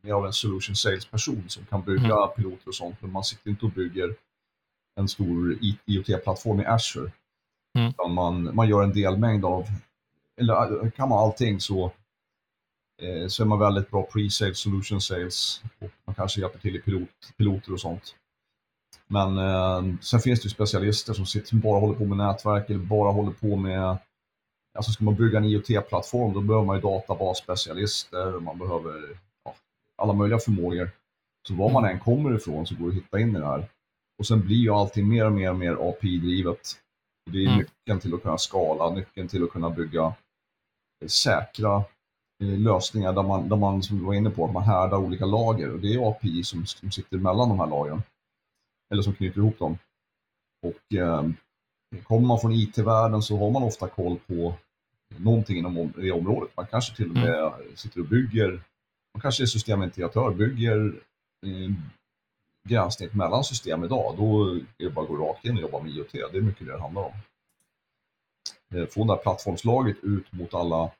[0.00, 2.28] mer av en solution sales-person som kan bygga Mm.
[2.36, 4.14] piloter och sånt, men man sitter inte och bygger
[5.00, 7.12] en stor IoT-plattform i Azure.
[7.78, 7.88] Mm.
[7.88, 9.66] Utan man, man gör en delmängd av,
[10.38, 11.84] eller eh, kan man allting så,
[13.02, 16.80] eh, så är man väldigt bra pre-sales, solution sales och man kanske hjälper till i
[16.80, 18.14] pilot, piloter och sånt.
[19.06, 22.70] Men eh, sen finns det ju specialister som, sitter, som bara håller på med nätverk
[22.70, 23.98] eller bara håller på med
[24.78, 29.54] Alltså ska man bygga en IoT-plattform då behöver man ju databasspecialister, man behöver ja,
[29.96, 30.90] alla möjliga förmågor.
[31.48, 33.68] Så var man än kommer ifrån så går det att hitta in i det här.
[34.18, 36.60] Och sen blir ju allting mer och mer och mer API-drivet.
[37.26, 37.58] Och Det är Mm.
[37.58, 40.14] nyckeln till att kunna skala, nyckeln till att kunna bygga
[41.06, 41.76] säkra
[42.42, 45.26] eh, lösningar där man, där man, som vi var inne på, att man härdar olika
[45.26, 45.70] lager.
[45.72, 48.02] Och det är API som, som sitter mellan de här lagren.
[48.92, 49.78] Eller som knyter ihop dem.
[50.66, 51.30] Och eh,
[52.04, 54.54] kommer man från IT-världen så har man ofta koll på
[55.16, 56.56] någonting inom om- det området.
[56.56, 58.50] Man kanske till och med sitter och bygger,
[59.14, 60.86] man kanske är systemintegratör, bygger
[61.46, 61.74] eh,
[62.68, 64.14] gränssnitt mellan system idag.
[64.18, 66.12] Då är det bara att gå rakt in och jobba med IoT.
[66.12, 67.12] Det är mycket det det handlar om
[68.74, 70.90] eh, det här plattformslaget ut mot alla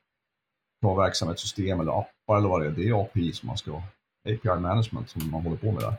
[0.81, 2.71] ta verksamhetssystem eller appar eller vad det är.
[2.71, 3.81] Det är API som man ska,
[4.29, 5.97] API management som man håller på med där.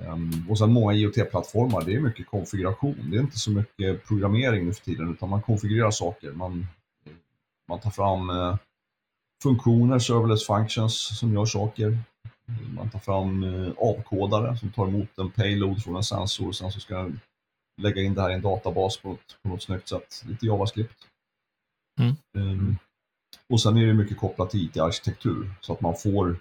[0.00, 3.10] Um, och sen många IoT-plattformar, det är mycket konfiguration.
[3.10, 6.32] Det är inte så mycket programmering nu för tiden, utan man konfigurerar saker.
[6.32, 6.66] Man,
[7.68, 8.56] man tar fram uh,
[9.42, 11.98] funktioner, serverless functions, som gör saker.
[12.76, 16.72] Man tar fram uh, avkodare som tar emot en payload från en sensor och sen
[16.72, 17.20] så ska den
[17.82, 20.24] lägga in det här i en databas på något, på något snyggt sätt.
[20.26, 21.08] Lite JavaScript.
[22.00, 22.16] Mm.
[22.36, 22.76] Um,
[23.52, 26.36] och sen är det mycket kopplat till IT-arkitektur så att man får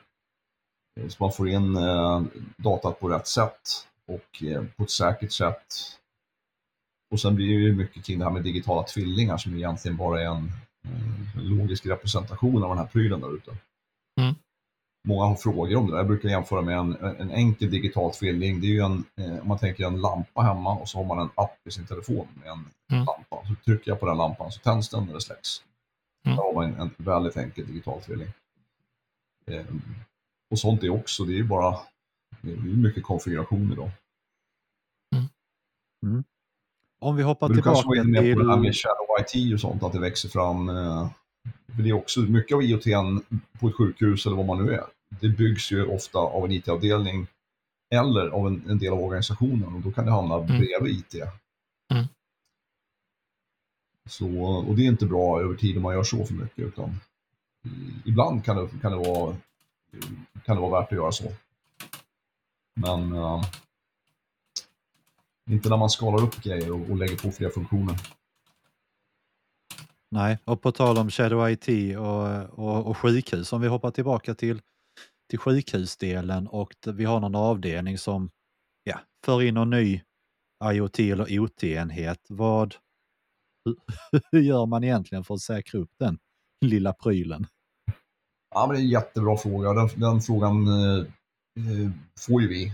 [0.99, 2.21] Eh, så man får in eh,
[2.57, 5.65] datat på rätt sätt och eh, på ett säkert sätt.
[7.11, 10.21] Och sen blir det ju mycket kring det här med digitala tvillingar som egentligen bara
[10.21, 10.51] är en,
[11.35, 13.51] en logisk representation av den här prylen där ute.
[14.21, 14.35] Mm.
[15.07, 15.97] Många har frågor om det där.
[15.97, 18.61] Jag brukar jämföra med en, en enkel digital tvilling.
[18.61, 19.03] Det är ju en,
[19.41, 22.27] om man tänker en lampa hemma och så har man en app i sin telefon
[22.33, 23.05] med en mm.
[23.05, 23.47] lampa.
[23.47, 25.63] Så trycker jag på den lampan så tänds den eller släcks.
[26.25, 26.37] Mm.
[26.37, 28.29] Då har man en, en väldigt enkel digital tvilling.
[30.51, 31.79] Och sånt är också, det är ju bara
[32.41, 33.89] det är mycket konfiguration idag.
[35.15, 35.25] Mm.
[36.05, 36.23] Mm.
[36.99, 37.71] Om vi hoppar tillbaka till...
[37.71, 40.29] Du kanske var inne på det här med Shadow IT och sånt, att det växer
[40.29, 40.69] fram.
[40.69, 41.09] Eh,
[41.75, 42.85] för det är också mycket av IoT
[43.59, 44.85] på ett sjukhus eller vad man nu är.
[45.09, 47.27] Det byggs ju ofta av en IT-avdelning
[47.89, 50.47] eller av en, en, del av organisationen och då kan det hamna mm.
[50.47, 51.15] bredvid IT.
[51.93, 52.05] Mm.
[54.05, 56.99] Så, och det är inte bra över tid om man gör så för mycket utan
[58.05, 59.35] ibland kan det, kan det vara
[60.45, 61.31] kan det vara värt att göra så.
[62.73, 63.43] Men uh,
[65.49, 67.99] inte när man skalar upp grejer och, och lägger på fler funktioner.
[70.11, 74.35] Nej, och på tal om Shadow IT och, och, och sjukhus, om vi hoppar tillbaka
[74.35, 74.61] till,
[75.29, 78.29] till sjukhusdelen och vi har någon avdelning som
[78.83, 80.01] ja, för in någon ny
[80.63, 82.25] IoT eller OT-enhet.
[82.29, 82.75] Vad,
[84.31, 86.19] hur gör man egentligen för att säkra upp den
[86.65, 87.47] lilla prylen?
[88.55, 89.73] Ja, men det är en jättebra fråga.
[89.73, 90.99] Den, den frågan eh,
[91.57, 92.73] eh får ju vi.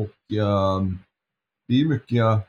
[0.00, 0.82] Och eh,
[1.68, 2.48] det är mycket,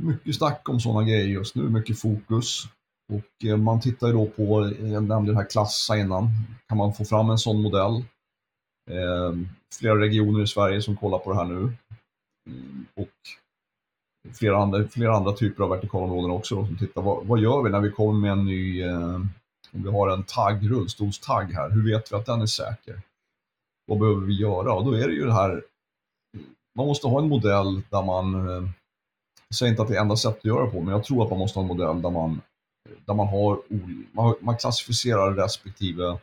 [0.00, 2.68] mycket snack om sådana grejer just nu, mycket fokus.
[3.10, 6.28] Och eh, man tittar ju då på, eh, jag nämnde den här Klassa innan,
[6.68, 8.04] kan man få fram en sån modell?
[8.90, 9.34] Eh,
[9.80, 11.72] flera regioner i Sverige som kollar på det här nu.
[12.50, 13.08] Mm, och
[14.38, 17.70] flera andra, flera andra typer av vertikalområden också då, som tittar, vad, vad gör vi
[17.70, 18.84] när vi kommer med en ny
[19.72, 23.00] om vi har en tagg, rullstolstagg här, hur vet vi att den är säker?
[23.86, 24.72] Vad behöver vi göra?
[24.72, 25.62] Och då är det ju det här,
[26.74, 28.34] man måste ha en modell där man,
[29.48, 31.30] jag säger inte att det är enda sättet att göra på, men jag tror att
[31.30, 32.40] man måste ha en modell där man,
[33.04, 33.60] där man har,
[34.12, 36.18] man, man klassificerar respektive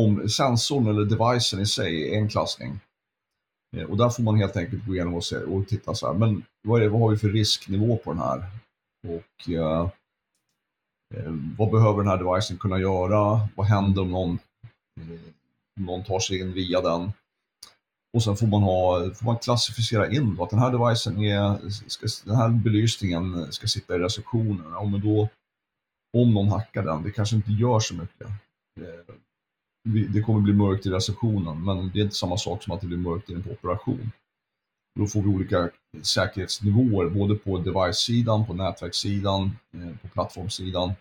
[0.00, 2.80] om sensorn eller devicen i sig är en klassning.
[3.76, 6.14] Eh, och där får man helt enkelt gå igenom och, se, och titta så här,
[6.14, 8.44] men vad, är, vad har vi för risknivå på den här?
[9.08, 9.90] Och Eh,
[11.14, 13.48] eh vad behöver den här devicen kunna göra?
[13.54, 14.38] Vad händer om någon,
[15.00, 15.20] eh,
[15.76, 17.12] om någon tar sig in via den?
[18.14, 22.06] Och sen får man, ha, får man klassificera in att den här devicen är, ska,
[22.24, 24.66] den här belysningen ska sitta i receptionen.
[24.72, 25.28] Ja, men då,
[26.14, 28.26] om någon hackar den, det kanske inte gör så mycket.
[28.80, 29.14] Eh,
[30.12, 32.86] det kommer bli mörkt i receptionen, men det är inte samma sak som att det
[32.86, 34.10] blir mörkt inne på operation.
[34.98, 35.70] Då får vi olika
[36.02, 40.92] säkerhetsnivåer, både på device-sidan, på nätverkssidan, eh, på plattformssidan.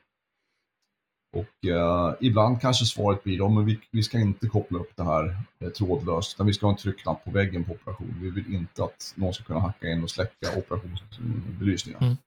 [1.34, 5.38] Och eh, ibland kanske svaret blir att vi, vi ska inte koppla upp det här
[5.60, 8.16] eh, trådlöst, utan vi ska ha en tryckknapp på väggen på operation.
[8.22, 12.04] Vi vill inte att någon ska kunna hacka in och släcka operationsbelysningen.
[12.04, 12.18] Mm.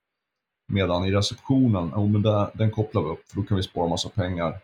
[0.73, 3.89] Medan i receptionen, oh, men där, den kopplar vi upp, för då kan vi spara
[3.89, 4.61] massa pengar.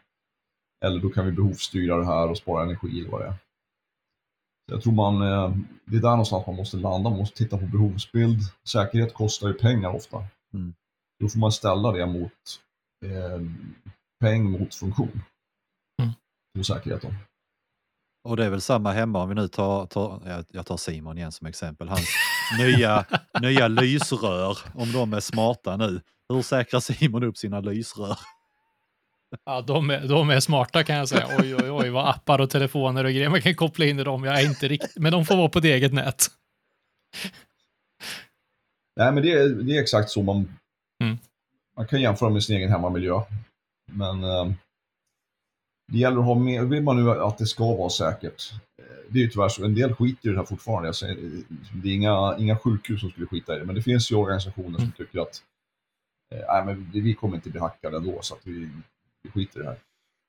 [0.84, 3.34] Eller då kan vi behovsstyra det här och spara energi eller vad det är.
[4.66, 7.66] Jag tror man, eh, det är där någonstans man måste landa, man måste titta på
[7.66, 8.40] behovsbild.
[8.68, 10.24] Säkerhet kostar ju pengar ofta.
[10.54, 10.74] Mm.
[11.20, 12.60] Då får man ställa det mot
[13.04, 13.40] eh,
[14.20, 15.22] peng mot funktion.
[16.02, 16.12] Mm.
[16.58, 17.14] Osäkerheten.
[18.24, 21.32] Och det är väl samma hemma om vi nu tar, tar jag tar Simon igen
[21.32, 22.08] som exempel, hans
[22.58, 23.04] nya,
[23.42, 26.00] nya lysrör, om de är smarta nu.
[26.28, 28.18] Hur säkrar Simon upp sina lysrör?
[29.44, 31.26] Ja, de är, de är smarta kan jag säga.
[31.38, 34.24] Oj, oj, oj, vad appar och telefoner och grejer man kan koppla in i dem.
[34.24, 36.26] Jag är inte riktigt, men de får vara på ett eget nät.
[38.96, 40.58] Nej, men det är, det är exakt så man,
[41.02, 41.18] mm.
[41.76, 43.20] man kan jämföra med sin egen hemmamiljö.
[43.92, 44.52] Men eh,
[45.92, 48.52] det gäller att ha med, vill man nu att det ska vara säkert.
[49.12, 50.94] Eh, det är ju tyvärr så, en del skiter i det här fortfarande.
[50.94, 51.16] Säger,
[51.82, 54.78] det är inga, inga sjukhus som skulle skita i det, men det finns ju organisationer
[54.78, 54.92] som mm.
[54.92, 55.42] tycker att
[56.34, 58.68] eh, men vi kommer inte bli hackade ändå, så att vi,
[59.22, 59.78] vi skiter i det här.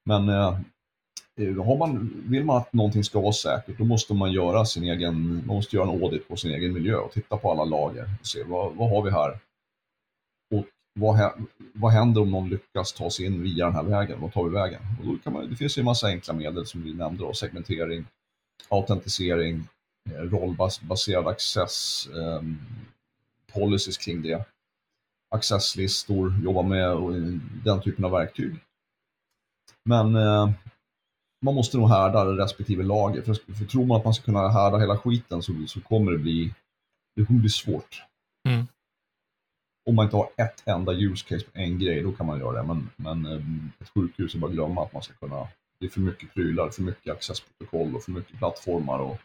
[0.06, 4.66] Men eh, har man, vill man att någonting ska vara säkert, då måste man göra
[4.66, 7.64] sin egen, man måste göra en audit på sin egen miljö och titta på alla
[7.64, 9.40] lager och se vad, vad har vi här?
[10.56, 10.66] Och
[11.00, 11.32] vad,
[11.74, 14.22] vad händer om någon lyckas ta sig in via den här vägen?
[14.22, 14.82] Vad tar vi vägen?
[15.00, 17.34] Och då kan man, det finns ju en massa enkla medel som vi nämnde, då,
[17.34, 18.06] segmentering,
[18.70, 19.68] autentisering,
[20.10, 22.42] eh, rollbaserad access, eh,
[23.54, 24.46] policies kring det,
[25.36, 26.98] accesslistor, jobba med
[27.64, 28.60] den typen av verktyg.
[29.86, 30.50] Men eh,
[31.44, 33.22] man måste nog härda respektive lager.
[33.22, 36.18] För, för tror man att man ska kunna härda hela skiten så, så kommer det
[36.18, 36.54] bli,
[37.16, 38.04] det kommer bli svårt.
[38.50, 38.68] Mm.
[39.90, 42.62] Om man inte har ett enda use case på en grej, då kan man göra
[42.62, 42.68] det.
[42.68, 43.42] Men, men eh,
[43.80, 45.48] ett sjukhus är bara glömma att man ska kunna,
[45.84, 49.18] det är för mycket prylar, för mycket accessprotokoll och för mycket plattformar och,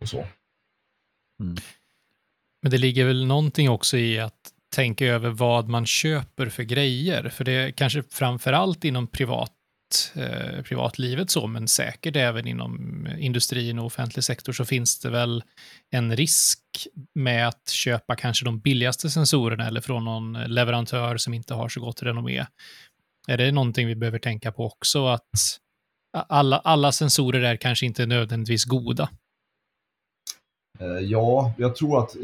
[0.00, 0.26] och så.
[1.40, 1.56] Mm.
[2.62, 7.28] Men det ligger väl någonting också i att tänka över vad man köper för grejer.
[7.28, 9.52] För det är kanske framför allt inom privat,
[10.14, 15.44] eh, privatlivet så, men säkert även inom industrin och offentlig sektor så finns det väl
[15.90, 16.60] en risk
[17.14, 21.80] med att köpa kanske de billigaste sensorerna eller från någon leverantör som inte har så
[21.80, 22.46] gott renommé.
[23.26, 25.06] Är det någonting vi behöver tänka på också?
[25.06, 25.30] Att
[26.12, 29.08] alla, alla sensorer är kanske inte nödvändigtvis goda.
[30.78, 32.16] Eh, ja, jag tror att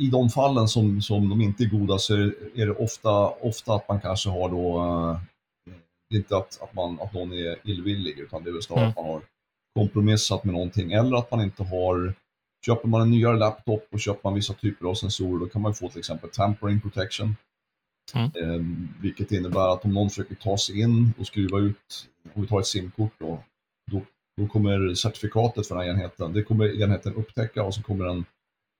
[0.00, 2.14] i de fallen som, som de inte är goda så
[2.54, 5.20] är det ofta, ofta att man kanske har då, eh,
[6.14, 8.90] inte att, att, man, att någon är illvillig, utan det är väl snarare mm.
[8.90, 9.22] att man har
[9.74, 12.14] kompromissat med någonting, eller att man inte har,
[12.66, 15.74] köper man en nyare laptop och köper man vissa typer av sensorer, då kan man
[15.74, 17.36] få till exempel tampering protection.
[18.14, 18.30] Mm.
[18.34, 18.66] Eh,
[19.00, 22.60] vilket innebär att om någon försöker ta sig in och skruva ut, om vi tar
[22.60, 23.44] ett simkort då,
[23.90, 24.02] då,
[24.36, 28.24] då kommer certifikatet för den här enheten, det kommer enheten upptäcka och så kommer den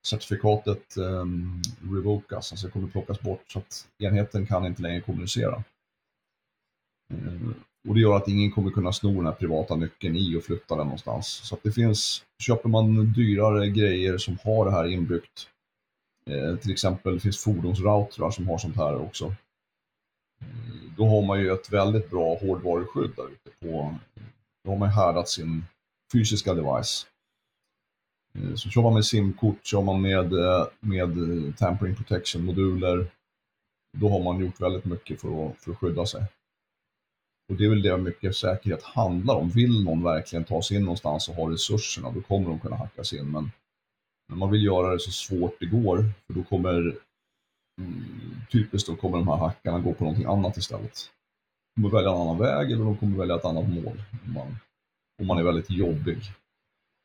[0.06, 5.64] certifikatet um, revokas, alltså kommer plockas bort så att enheten kan inte längre kommunicera.
[7.14, 7.50] Uh,
[7.88, 10.76] och det gör att ingen kommer kunna sno den här privata nyckeln i och flytta
[10.76, 11.26] den någonstans.
[11.26, 15.48] Så att det finns, köper man dyrare grejer som har det här inbyggt,
[16.26, 19.24] Eh, till exempel det finns fordonsroutrar som har sånt här också.
[20.40, 23.94] Eh, då har man ju ett väldigt bra hårdvaruskydd där ute på,
[24.64, 25.64] då har man härdat sin
[26.12, 27.06] fysiska device.
[28.34, 30.32] Eh, så kör man med simkort, kör man med,
[30.80, 31.12] med
[31.58, 33.06] tampering protection-moduler,
[33.98, 36.24] då har man gjort väldigt mycket för att, för att skydda sig.
[37.48, 39.48] Och det är väl det mycket säkerhet handlar om.
[39.48, 43.04] Vill någon verkligen ta sig in någonstans och ha resurserna, då kommer de kunna hacka
[43.04, 43.30] sig in.
[43.30, 43.50] Men,
[44.30, 46.98] men man vill göra det så svårt det går, för då kommer
[47.80, 51.10] mm, typiskt då kommer de här hackarna gå på någonting annat istället.
[51.76, 54.56] De kommer välja en annan väg eller de kommer välja ett annat mål om man,
[55.20, 56.18] om man är väldigt jobbig.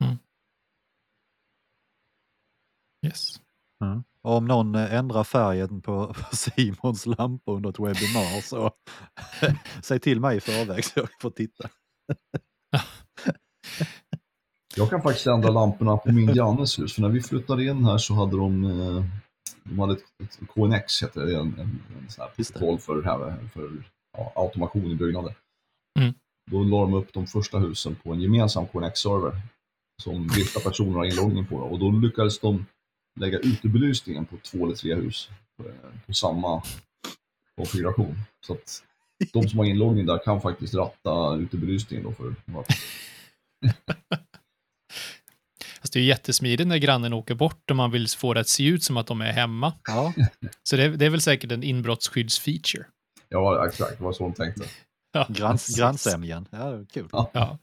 [0.04, 0.18] Mm.
[3.06, 3.42] Yes.
[3.84, 4.04] Mm.
[4.22, 8.72] om någon eh, ändrar färgen på, på Simons lampa under ett webbinar så
[9.84, 11.70] säg till mig i förväg så jag får titta.
[14.76, 17.98] jag kan faktiskt ändra lamporna på min grannes hus, för när vi flyttade in här
[17.98, 19.04] så hade de, eh,
[19.64, 23.48] de hade ett, ett KNX, heter det, en, en, en sån här protokoll för, här,
[23.54, 23.72] för
[24.18, 25.36] ja, automation i byggnader.
[26.00, 26.14] Mm.
[26.52, 29.42] Då la de upp de första husen på en gemensam KNX-server
[30.04, 31.56] som vissa personer har inloggning på.
[31.56, 32.66] Och då lyckades de
[33.20, 35.30] lägga utebelysningen på två eller tre hus
[36.08, 36.64] på samma
[37.58, 38.16] konfiguration.
[38.48, 38.84] Så att
[39.34, 42.72] de som har inloggning där kan faktiskt ratta utebelysningen då för Fast
[45.96, 48.84] det är jättesmidigt när grannen åker bort och man vill få det att se ut
[48.84, 49.74] som att de är hemma.
[49.88, 50.14] Ja.
[50.64, 52.86] Så det är, det är väl säkert en inbrottsskyddsfeature.
[53.30, 53.98] Ja, exakt.
[53.98, 54.64] Det var så de tänkte.
[55.12, 55.26] Ja.
[55.30, 56.48] Grans, grannsämjan.
[56.52, 57.10] Ja, kul.
[57.12, 57.30] Ja.
[57.34, 57.58] ja.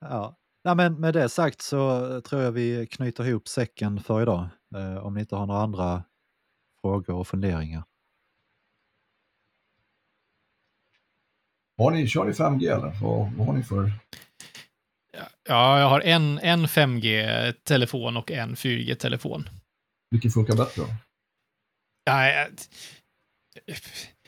[0.00, 0.36] ja.
[0.62, 4.48] Ja, men med det sagt så tror jag vi knyter ihop säcken för idag.
[4.76, 6.04] Eh, om ni inte har några andra
[6.80, 7.84] frågor och funderingar.
[11.76, 13.02] Har ni, kör ni 5G eller?
[13.02, 13.92] Vad, vad har ni för?
[15.48, 19.48] Ja, jag har en, en 5G-telefon och en 4G-telefon.
[20.10, 20.82] Vilken funkar bättre?
[22.04, 22.48] Ja, jag,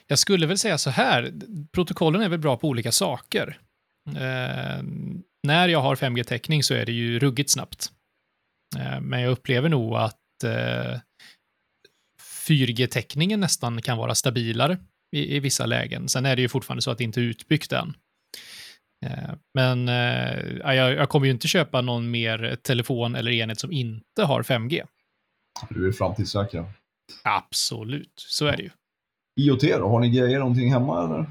[0.07, 1.33] jag skulle väl säga så här,
[1.73, 3.59] protokollen är väl bra på olika saker.
[4.09, 4.83] Eh,
[5.47, 7.93] när jag har 5G-täckning så är det ju ruggigt snabbt.
[8.77, 10.17] Eh, men jag upplever nog att
[12.49, 14.79] 4G-täckningen eh, nästan kan vara stabilare
[15.17, 16.09] i, i, vissa lägen.
[16.09, 17.97] Sen är det ju fortfarande så att det inte är utbyggt än.
[19.07, 19.89] Eh, men
[20.77, 24.87] jag, jag kommer ju inte köpa någon mer telefon eller enhet som inte har 5G.
[25.69, 26.65] Du är framtidssäker.
[27.25, 28.71] Absolut, så är det ju.
[29.41, 31.27] IoT då, har ni grejer någonting hemma eller?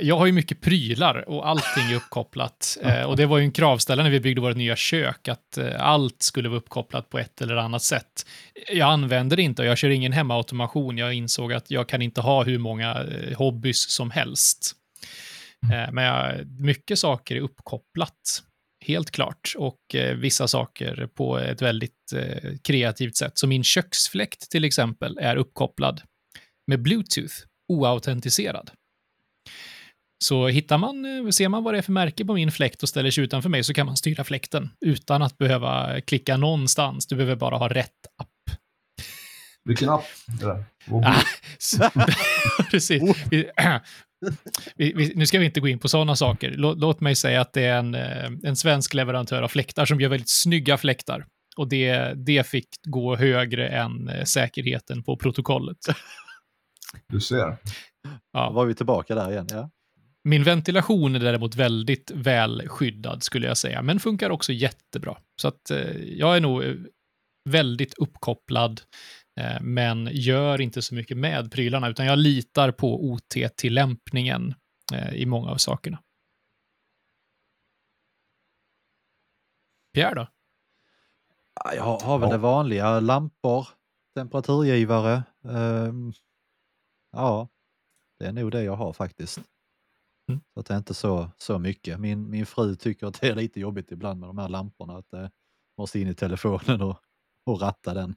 [0.00, 2.78] Jag har ju mycket prylar och allting är uppkopplat.
[2.84, 5.80] Eh, och det var ju en kravställare när vi byggde vårt nya kök, att eh,
[5.80, 8.26] allt skulle vara uppkopplat på ett eller annat sätt.
[8.72, 10.98] Jag använder det inte och jag kör ingen hemmaautomation.
[10.98, 14.72] Jag insåg att jag kan inte ha hur många eh, hobbys som helst.
[15.92, 18.42] Men jag, mycket saker är uppkopplat
[18.86, 19.54] helt klart.
[19.56, 23.38] Och eh, vissa saker på ett väldigt eh, kreativt sätt.
[23.38, 26.02] Så min köksfläkt till exempel är uppkopplad
[26.66, 27.34] med Bluetooth,
[27.68, 28.70] oautentiserad.
[30.18, 32.88] Så hittar man, eh, ser man vad det är för märke på min fläkt och
[32.88, 37.06] ställer sig utanför mig så kan man styra fläkten utan att behöva klicka någonstans.
[37.06, 38.28] Du behöver bara ha rätt app.
[39.64, 40.04] Vilken app?
[41.04, 41.22] Ah,
[42.70, 43.02] Precis.
[43.30, 43.50] Vi,
[44.76, 46.50] vi, vi, nu ska vi inte gå in på sådana saker.
[46.56, 50.00] Låt, låt mig säga att det är en, eh, en svensk leverantör av fläktar som
[50.00, 51.26] gör väldigt snygga fläktar.
[51.56, 55.78] Och det, det fick gå högre än eh, säkerheten på protokollet.
[57.08, 57.46] Du ser.
[57.46, 57.56] Då
[58.32, 58.50] Ja.
[58.50, 59.46] var vi tillbaka där igen.
[59.50, 59.70] Ja.
[60.28, 65.18] Min ventilation är däremot väldigt väl skyddad skulle jag säga, men funkar också jättebra.
[65.42, 66.74] Så att eh, jag är nog eh,
[67.50, 68.80] väldigt uppkopplad,
[69.40, 74.54] eh, men gör inte så mycket med prylarna, utan jag litar på OT-tillämpningen
[74.94, 75.98] eh, i många av sakerna.
[79.94, 80.26] Pierre då?
[81.64, 82.32] Ja, Jag har, har väl Ja.
[82.32, 83.68] det vanliga, lampor,
[84.16, 85.22] temperaturgivare.
[85.48, 86.12] ehm,
[87.12, 87.48] ja,
[88.18, 89.40] det är nog det jag har faktiskt.
[90.28, 90.40] Mm.
[90.54, 92.00] Så att det är inte så, så mycket.
[92.00, 94.96] Min, min fru tycker att det är lite jobbigt ibland med de här lamporna.
[94.96, 95.30] Att det
[95.78, 96.96] måste in i telefonen och,
[97.46, 98.16] och ratta den.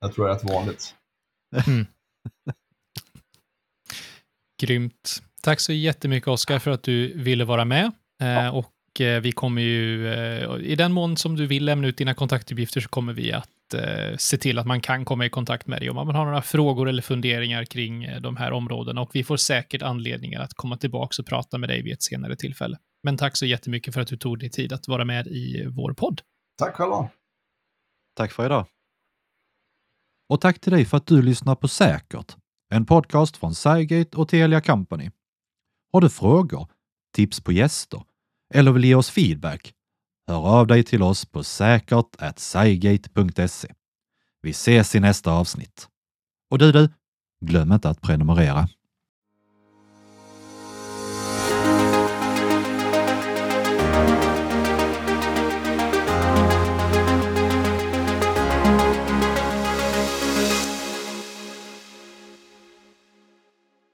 [0.00, 0.94] Jag tror det är rätt vanligt.
[4.60, 5.22] Grymt.
[5.42, 7.92] Tack så jättemycket Oskar för att du ville vara med.
[8.22, 11.96] Eh, och eh, vi kommer ju, eh, i den mån som du vill lämna ut
[11.96, 15.66] dina kontaktuppgifter så kommer vi att eh, se till att man kan komma i kontakt
[15.66, 19.00] med dig om man har några frågor eller funderingar kring eh, de här områdena.
[19.00, 22.36] Och vi får säkert anledningar att komma tillbaka och prata med dig vid ett senare
[22.36, 22.78] tillfälle.
[23.02, 25.92] Men tack så jättemycket för att du tog dig tid att vara med i vår
[25.92, 26.20] podd.
[26.58, 27.08] Tack själva.
[28.16, 28.66] Tack för idag.
[30.28, 32.36] Och tack till dig för att du lyssnar på Säkert,
[32.74, 35.10] en podcast från Cygate och Telia Company.
[35.92, 36.68] Har du frågor,
[37.14, 38.02] tips på gäster
[38.54, 39.74] eller vill ge oss feedback?
[40.30, 43.68] Hör av dig till oss på säkert.sigate.se
[44.42, 45.88] Vi ses i nästa avsnitt.
[46.50, 46.88] Och du, du,
[47.40, 48.68] glöm inte att prenumerera.